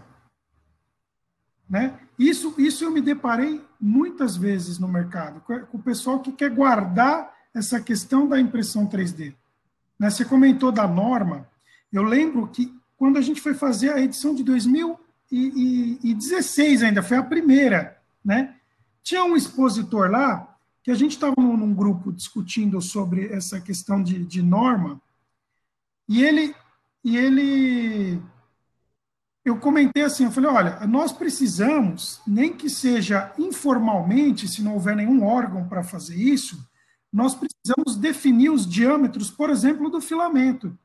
[1.70, 1.98] né?
[2.18, 7.32] Isso, isso eu me deparei muitas vezes no mercado, com o pessoal que quer guardar
[7.54, 9.32] essa questão da impressão 3D.
[9.98, 10.10] Né?
[10.10, 11.46] Você comentou da norma,
[11.92, 17.22] eu lembro que quando a gente foi fazer a edição de 2016 ainda, foi a
[17.22, 18.54] primeira, né?
[19.02, 24.22] Tinha um expositor lá, que a gente estava num, grupo discutindo sobre essa questão de,
[24.24, 25.00] de norma,
[26.08, 26.54] e ele,
[27.02, 28.22] e ele
[29.50, 34.94] eu comentei assim, eu falei, olha, nós precisamos, nem que seja informalmente, se não houver
[34.94, 36.64] nenhum órgão para fazer isso,
[37.12, 40.78] nós precisamos definir os diâmetros, por exemplo, do filamento.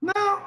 [0.00, 0.42] Não,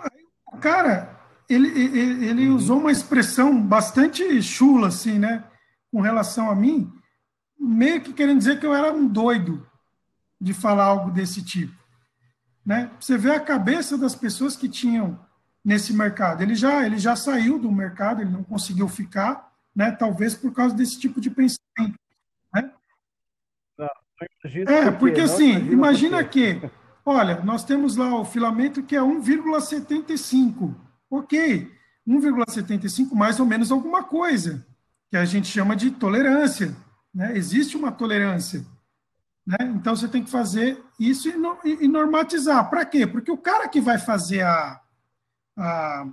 [0.53, 2.55] o cara, ele, ele, ele uhum.
[2.55, 5.43] usou uma expressão bastante chula, assim, né,
[5.91, 6.91] com relação a mim,
[7.59, 9.67] meio que querendo dizer que eu era um doido
[10.39, 11.73] de falar algo desse tipo.
[12.63, 12.91] Né?
[12.99, 15.24] Você vê a cabeça das pessoas que tinham
[15.65, 16.43] nesse mercado.
[16.43, 19.91] Ele já, ele já saiu do mercado, ele não conseguiu ficar, né?
[19.91, 21.99] talvez por causa desse tipo de pensamento.
[22.53, 22.71] Né?
[23.77, 23.89] Não,
[24.53, 26.61] não é, porque assim, imagina que,
[27.03, 30.75] olha, nós temos lá o filamento que é 1,75.
[31.09, 31.71] Ok,
[32.07, 34.65] 1,75 mais ou menos alguma coisa,
[35.09, 36.75] que a gente chama de tolerância.
[37.13, 37.35] Né?
[37.35, 38.63] Existe uma tolerância.
[39.45, 39.57] Né?
[39.61, 41.29] Então você tem que fazer isso
[41.63, 42.69] e, normatizar.
[42.69, 43.07] Para quê?
[43.07, 44.81] Porque o cara que vai fazer a,
[45.57, 46.07] a,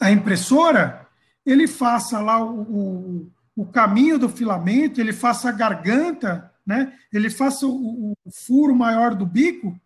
[0.00, 1.08] a impressora,
[1.44, 6.96] ele faça lá o, o, o, caminho do filamento, ele faça a garganta, né?
[7.12, 9.78] ele faça o, o furo maior do bico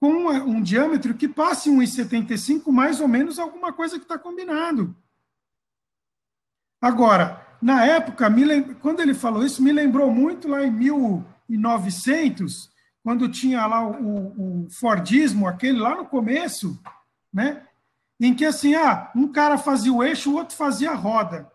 [0.00, 4.94] com um, um diâmetro que passe 1,75 mais ou menos alguma coisa que está combinado.
[6.80, 8.28] Agora, na época,
[8.80, 12.70] quando ele falou isso, me lembrou muito lá em 1900,
[13.02, 16.80] quando tinha lá o, o Fordismo, aquele lá no começo,
[17.32, 17.64] né?
[18.20, 21.50] Em que assim, ah, um cara fazia o eixo, o outro fazia a roda.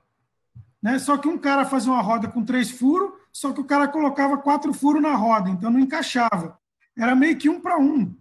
[0.82, 0.99] Né?
[0.99, 4.38] Só que um cara fazia uma roda com três furos, só que o cara colocava
[4.38, 6.57] quatro furos na roda, então não encaixava.
[6.97, 8.16] Era meio que um para um.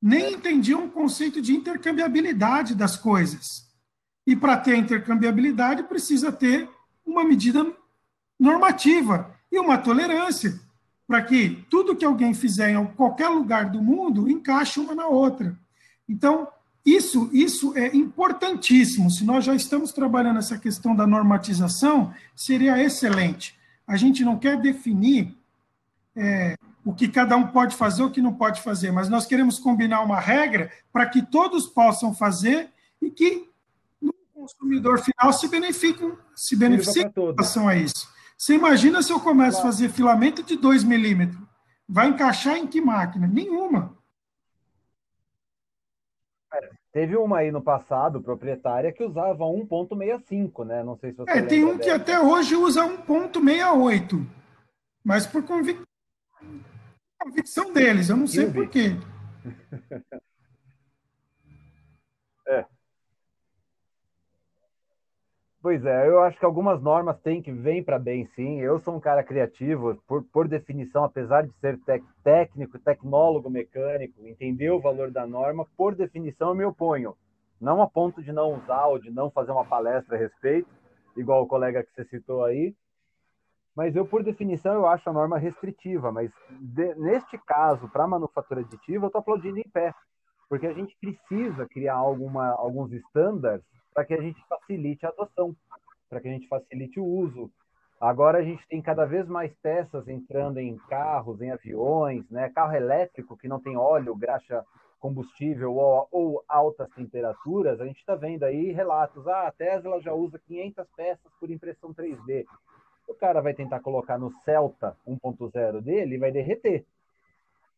[0.00, 3.68] Nem entendiam o conceito de intercambiabilidade das coisas.
[4.26, 6.68] E para ter intercambiabilidade, precisa ter
[7.04, 7.66] uma medida
[8.38, 10.58] normativa e uma tolerância
[11.06, 15.58] para que tudo que alguém fizer em qualquer lugar do mundo encaixe uma na outra.
[16.08, 16.48] Então,
[16.84, 19.10] isso, isso é importantíssimo.
[19.10, 23.58] Se nós já estamos trabalhando essa questão da normatização, seria excelente.
[23.86, 25.36] A gente não quer definir
[26.16, 29.26] é, o que cada um pode fazer ou o que não pode fazer, mas nós
[29.26, 32.70] queremos combinar uma regra para que todos possam fazer
[33.00, 33.50] e que
[34.40, 35.48] consumidor final se
[36.34, 38.08] se beneficia em relação a isso.
[38.36, 41.38] Você imagina se eu começo a fazer filamento de 2 milímetros?
[41.86, 43.26] Vai encaixar em que máquina?
[43.26, 43.94] Nenhuma.
[46.92, 50.82] Teve uma aí no passado, proprietária, que usava 1.65, né?
[50.82, 54.26] Não sei se você É, tem um que até hoje usa 1.68,
[55.04, 55.80] mas por convic...
[57.20, 58.96] convicção deles, eu não sei por quê.
[62.48, 62.66] é.
[65.62, 68.60] Pois é, eu acho que algumas normas têm que vir para bem, sim.
[68.60, 74.26] Eu sou um cara criativo, por, por definição, apesar de ser tec, técnico, tecnólogo mecânico,
[74.26, 77.14] entender o valor da norma, por definição eu me oponho.
[77.60, 80.68] Não a ponto de não usar ou de não fazer uma palestra a respeito,
[81.14, 82.74] igual o colega que você citou aí,
[83.76, 86.10] mas eu, por definição, eu acho a norma restritiva.
[86.10, 89.94] Mas de, neste caso, para a manufatura aditiva, eu estou aplaudindo em pé,
[90.48, 93.62] porque a gente precisa criar alguma, alguns estándares
[93.92, 95.54] para que a gente facilite a adoção,
[96.08, 97.50] para que a gente facilite o uso.
[98.00, 102.48] Agora a gente tem cada vez mais peças entrando em carros, em aviões, né?
[102.48, 104.64] Carro elétrico que não tem óleo, graxa
[104.98, 107.80] combustível ou, ou altas temperaturas.
[107.80, 111.92] A gente está vendo aí relatos: ah, a Tesla já usa 500 peças por impressão
[111.92, 112.46] 3D.
[113.08, 116.86] O cara vai tentar colocar no Celta 1.0 dele e vai derreter.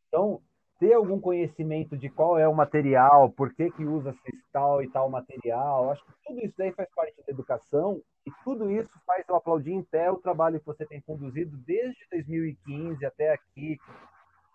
[0.08, 0.40] Então,
[0.82, 4.12] ter algum conhecimento de qual é o material, por que, que usa
[4.52, 5.92] tal e tal material.
[5.92, 9.70] Acho que tudo isso daí faz parte da educação e tudo isso faz eu aplaudir
[9.70, 13.78] em pé o trabalho que você tem conduzido desde 2015 até aqui,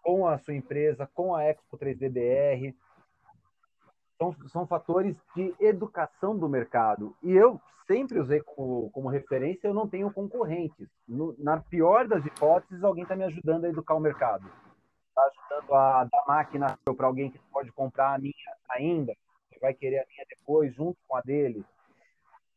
[0.03, 2.75] com a sua empresa, com a Expo 3DBR.
[4.17, 7.15] São, são fatores de educação do mercado.
[7.23, 10.89] E eu sempre usei como, como referência, eu não tenho concorrentes.
[11.07, 14.45] No, na pior das hipóteses, alguém está me ajudando a educar o mercado
[15.18, 18.34] está ajudando a dar máquina para alguém que pode comprar a minha
[18.70, 19.13] ainda,
[19.51, 21.65] que vai querer a minha depois, junto com a dele.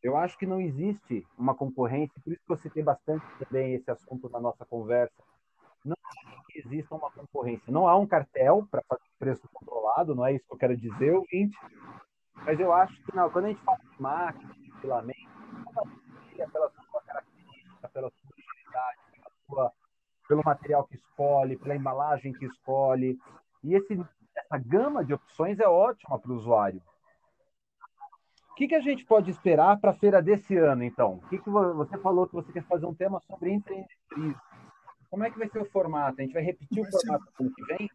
[0.03, 3.89] Eu acho que não existe uma concorrência, por isso que eu citei bastante também esse
[3.89, 5.23] assunto na nossa conversa.
[5.83, 5.97] Não
[6.55, 7.71] exista uma concorrência.
[7.71, 11.11] Não há um cartel para fazer preço controlado, não é isso que eu quero dizer,
[11.11, 11.57] ouvinte.
[12.35, 15.19] Mas eu acho que não, quando a gente fala de máquina, de filamento,
[16.51, 19.73] pela sua característica, pela sua utilidade, pela sua
[20.31, 23.19] pelo material que escolhe, pela embalagem que escolhe.
[23.61, 23.99] E esse,
[24.33, 26.81] essa gama de opções é ótima para o usuário.
[28.51, 31.15] O que, que a gente pode esperar para a feira desse ano, então?
[31.15, 34.41] O que, que você falou que você quer fazer um tema sobre empreendedorismo?
[35.09, 36.21] Como é que vai ser o formato?
[36.21, 37.43] A gente vai repetir vai o formato ser...
[37.43, 37.89] ano que vem?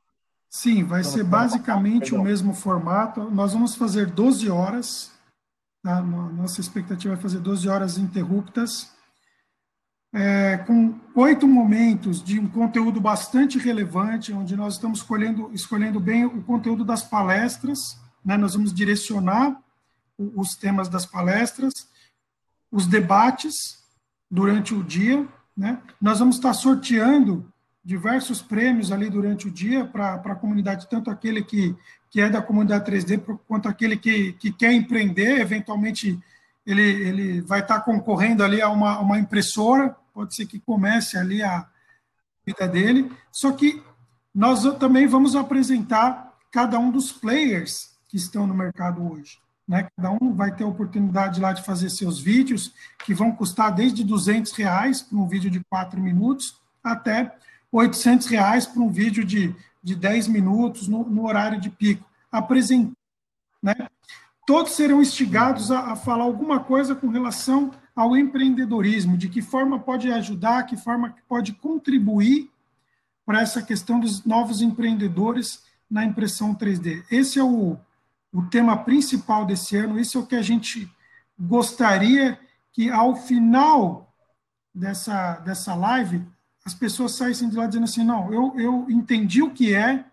[0.50, 3.30] Sim, vai ser basicamente o mesmo formato.
[3.30, 5.18] Nós vamos fazer 12 horas.
[5.82, 6.02] Tá?
[6.02, 8.95] Nossa expectativa é fazer 12 horas interruptas
[10.16, 16.24] é, com oito momentos de um conteúdo bastante relevante, onde nós estamos escolhendo, escolhendo bem
[16.24, 18.34] o conteúdo das palestras, né?
[18.34, 19.60] nós vamos direcionar
[20.18, 21.86] os temas das palestras,
[22.72, 23.84] os debates
[24.30, 25.82] durante o dia, né?
[26.00, 27.52] nós vamos estar sorteando
[27.84, 31.76] diversos prêmios ali durante o dia para a comunidade, tanto aquele que,
[32.10, 36.18] que é da comunidade 3D, quanto aquele que, que quer empreender, eventualmente
[36.66, 41.42] ele, ele vai estar concorrendo ali a uma, uma impressora, pode ser que comece ali
[41.42, 41.66] a
[42.44, 43.10] vida dele.
[43.30, 43.82] Só que
[44.34, 49.38] nós também vamos apresentar cada um dos players que estão no mercado hoje.
[49.66, 49.88] Né?
[49.96, 52.72] Cada um vai ter a oportunidade lá de fazer seus vídeos,
[53.04, 57.34] que vão custar desde 200 reais para um vídeo de 4 minutos, até
[57.72, 62.08] 800 reais para um vídeo de, de 10 minutos no, no horário de pico.
[62.30, 62.96] Apresentando,
[63.62, 63.74] né?
[64.46, 69.80] Todos serão instigados a, a falar alguma coisa com relação ao empreendedorismo, de que forma
[69.80, 72.48] pode ajudar, que forma pode contribuir
[73.24, 77.04] para essa questão dos novos empreendedores na impressão 3D.
[77.10, 77.76] Esse é o,
[78.32, 80.88] o tema principal desse ano, isso é o que a gente
[81.38, 82.38] gostaria
[82.72, 84.14] que ao final
[84.72, 86.22] dessa, dessa live
[86.64, 90.04] as pessoas saíssem de lá dizendo assim, não, eu, eu entendi o que é,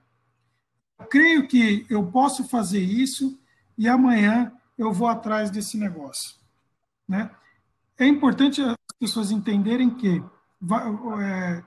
[1.09, 3.37] creio que eu posso fazer isso
[3.77, 6.35] e amanhã eu vou atrás desse negócio,
[7.07, 7.29] né?
[7.97, 10.23] é importante as pessoas entenderem que
[11.21, 11.63] é,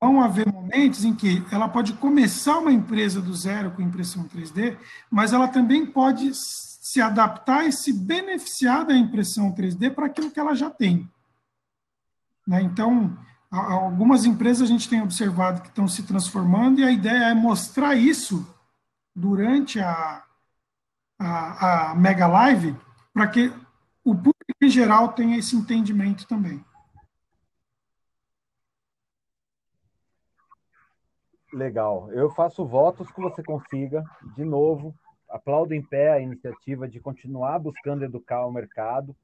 [0.00, 4.76] vão haver momentos em que ela pode começar uma empresa do zero com impressão 3D,
[5.10, 10.40] mas ela também pode se adaptar e se beneficiar da impressão 3D para aquilo que
[10.40, 11.08] ela já tem.
[12.46, 12.60] Né?
[12.62, 13.16] Então,
[13.50, 17.94] algumas empresas a gente tem observado que estão se transformando e a ideia é mostrar
[17.94, 18.46] isso
[19.14, 20.23] durante a,
[21.18, 22.76] a, a Mega Live
[23.12, 23.52] para que
[24.04, 26.64] o público em geral tenha esse entendimento também.
[31.52, 32.10] Legal.
[32.12, 34.04] Eu faço votos que você consiga,
[34.34, 34.92] de novo,
[35.28, 39.14] aplaudo em pé a iniciativa de continuar buscando educar o mercado.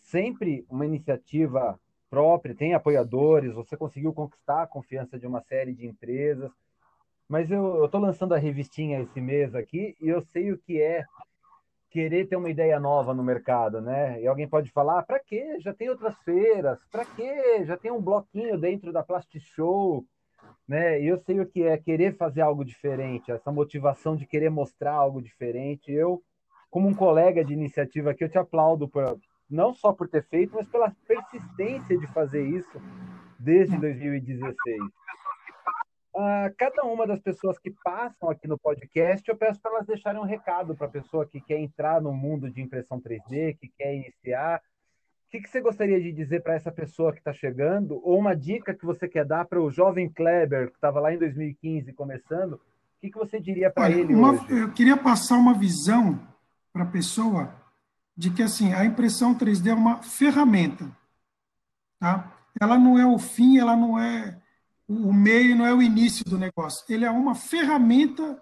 [0.00, 5.86] Sempre uma iniciativa própria, tem apoiadores, você conseguiu conquistar a confiança de uma série de
[5.86, 6.52] empresas.
[7.28, 11.04] Mas eu estou lançando a revistinha esse mês aqui e eu sei o que é
[11.90, 14.20] querer ter uma ideia nova no mercado, né?
[14.20, 15.58] E alguém pode falar, ah, para quê?
[15.60, 17.64] Já tem outras feiras, para quê?
[17.64, 20.04] Já tem um bloquinho dentro da Plastic Show,
[20.68, 21.00] né?
[21.00, 24.92] E eu sei o que é querer fazer algo diferente, essa motivação de querer mostrar
[24.92, 25.90] algo diferente.
[25.90, 26.22] Eu,
[26.70, 29.18] como um colega de iniciativa aqui, eu te aplaudo por,
[29.50, 32.80] não só por ter feito, mas pela persistência de fazer isso
[33.38, 34.76] desde 2016
[36.16, 40.20] a cada uma das pessoas que passam aqui no podcast, eu peço para elas deixarem
[40.20, 43.94] um recado para a pessoa que quer entrar no mundo de impressão 3D, que quer
[43.94, 44.58] iniciar.
[44.58, 48.00] O que, que você gostaria de dizer para essa pessoa que está chegando?
[48.02, 51.18] Ou uma dica que você quer dar para o jovem Kleber, que estava lá em
[51.18, 52.54] 2015 começando?
[52.54, 52.60] O
[53.00, 54.58] que, que você diria para ele uma, hoje?
[54.58, 56.18] Eu queria passar uma visão
[56.72, 57.54] para a pessoa
[58.16, 60.90] de que assim a impressão 3D é uma ferramenta.
[61.98, 62.32] Tá?
[62.58, 64.40] Ela não é o fim, ela não é
[64.88, 68.40] o meio não é o início do negócio, ele é uma ferramenta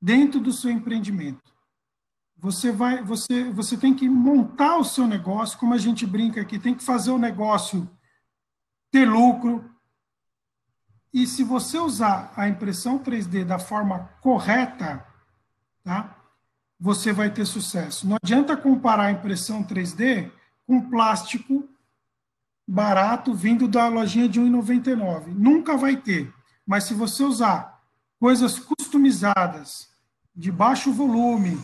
[0.00, 1.52] dentro do seu empreendimento.
[2.38, 6.58] Você vai, você, você tem que montar o seu negócio, como a gente brinca aqui,
[6.58, 7.88] tem que fazer o negócio
[8.90, 9.70] ter lucro.
[11.12, 15.06] E se você usar a impressão 3D da forma correta,
[15.82, 16.18] tá?
[16.78, 18.06] Você vai ter sucesso.
[18.06, 20.30] Não adianta comparar a impressão 3D
[20.66, 21.68] com plástico
[22.66, 25.26] barato vindo da lojinha de 1,99.
[25.28, 26.32] Nunca vai ter.
[26.66, 27.80] Mas se você usar
[28.18, 29.88] coisas customizadas,
[30.34, 31.60] de baixo volume,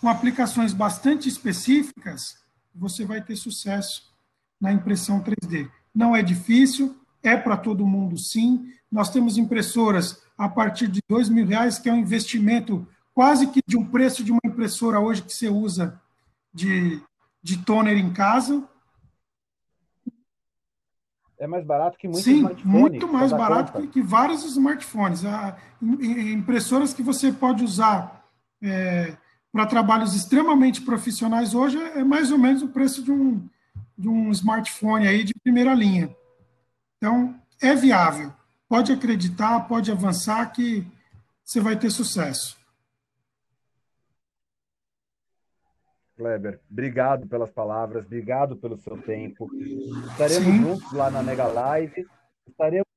[0.00, 2.38] com aplicações bastante específicas,
[2.74, 4.12] você vai ter sucesso
[4.60, 5.70] na impressão 3D.
[5.94, 8.72] Não é difícil, é para todo mundo sim.
[8.90, 13.76] Nós temos impressoras a partir de mil reais, que é um investimento quase que de
[13.76, 16.00] um preço de uma impressora hoje que você usa
[16.54, 17.00] de,
[17.42, 18.64] de toner em casa
[21.38, 25.24] é mais barato que muito Sim, muito mais barato que, que, vários smartphones.
[25.24, 28.24] A, impressoras que você pode usar
[28.60, 29.16] é,
[29.52, 33.48] para trabalhos extremamente profissionais hoje é mais ou menos o preço de um,
[33.96, 36.14] de um smartphone aí de primeira linha.
[36.96, 38.32] Então, é viável.
[38.68, 40.84] Pode acreditar, pode avançar que
[41.44, 42.57] você vai ter sucesso.
[46.18, 49.48] Kleber, obrigado pelas palavras, obrigado pelo seu tempo.
[50.10, 50.62] Estaremos Sim.
[50.62, 52.08] juntos lá na Mega Live.
[52.44, 52.88] Estaremos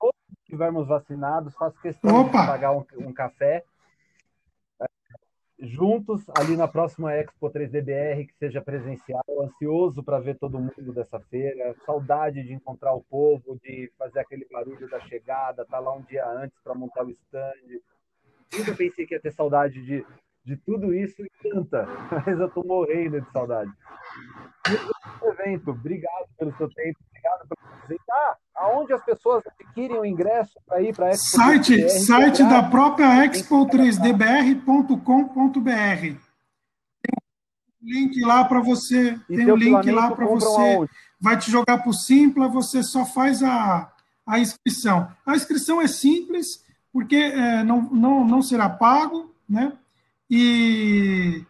[0.00, 2.40] todos que estivermos vacinados, faço questão Opa.
[2.40, 3.64] de pagar um, um café.
[5.60, 11.20] juntos ali na próxima Expo 3DBR, que seja presencial, ansioso para ver todo mundo dessa
[11.20, 15.94] feira, saudade de encontrar o povo, de fazer aquele barulho da chegada, estar tá lá
[15.94, 17.80] um dia antes para montar o stand.
[18.52, 20.04] Nunca pensei que ia ter saudade de,
[20.46, 21.86] de tudo isso e tanta,
[22.24, 23.72] mas eu estou morrendo de saudade.
[24.68, 24.74] E
[25.26, 28.36] evento, obrigado pelo seu tempo, obrigado por apresentar.
[28.54, 32.62] Aonde as pessoas adquirem o ingresso para ir para a Expo Site, 3DBR, site da
[32.62, 36.20] própria expo3dbr.com.br.
[37.02, 37.16] Tem
[37.82, 40.86] um link lá para você, e tem um link lá para você,
[41.20, 43.92] vai te jogar para o Simpla, você só faz a,
[44.24, 45.10] a inscrição.
[45.26, 49.76] A inscrição é simples, porque é, não, não, não será pago, né?
[50.30, 51.44] E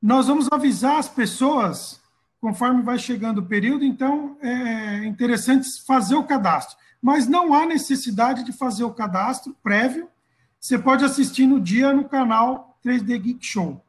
[0.00, 2.00] nós vamos avisar as pessoas
[2.40, 6.76] conforme vai chegando o período, então é interessante fazer o cadastro.
[7.02, 10.08] Mas não há necessidade de fazer o cadastro prévio.
[10.60, 13.82] Você pode assistir no dia no canal 3D Geek Show.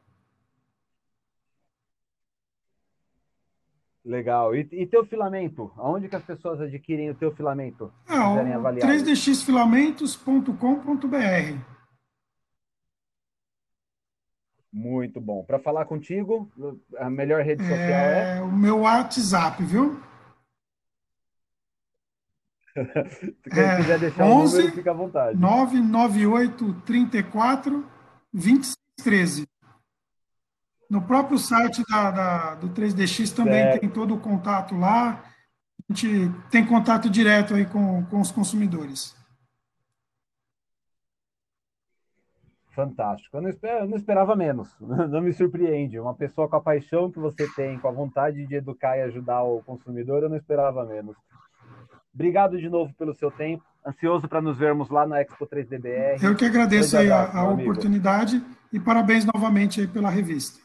[4.04, 4.56] Legal.
[4.56, 5.70] E, e teu filamento?
[5.76, 7.92] Aonde que as pessoas adquirem o teu filamento?
[8.08, 8.34] Ah,
[8.80, 11.77] 3dxfilamentos.com.br.
[14.72, 15.44] Muito bom.
[15.44, 16.50] Para falar contigo,
[16.98, 18.38] a melhor rede social é?
[18.38, 18.42] é...
[18.42, 20.00] O meu WhatsApp, viu?
[23.50, 25.38] Se é, quiser deixar 11, o número, fica à vontade.
[25.38, 27.86] 998 34
[28.32, 29.48] 2613.
[30.88, 35.24] No próprio site da, da do 3DX também tem todo o contato lá.
[35.88, 39.17] A gente tem contato direto aí com, com os consumidores.
[42.78, 43.36] Fantástico.
[43.36, 45.98] Eu não, esperava, eu não esperava menos, não me surpreende.
[45.98, 49.42] Uma pessoa com a paixão que você tem, com a vontade de educar e ajudar
[49.42, 51.16] o consumidor, eu não esperava menos.
[52.14, 53.64] Obrigado de novo pelo seu tempo.
[53.84, 56.22] Ansioso para nos vermos lá na Expo 3DBR.
[56.22, 60.60] Eu que agradeço aí a, a oportunidade e parabéns novamente pela revista.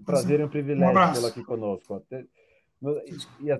[0.00, 2.02] Um prazer e um privilégio um tê-lo aqui conosco.
[3.40, 3.50] E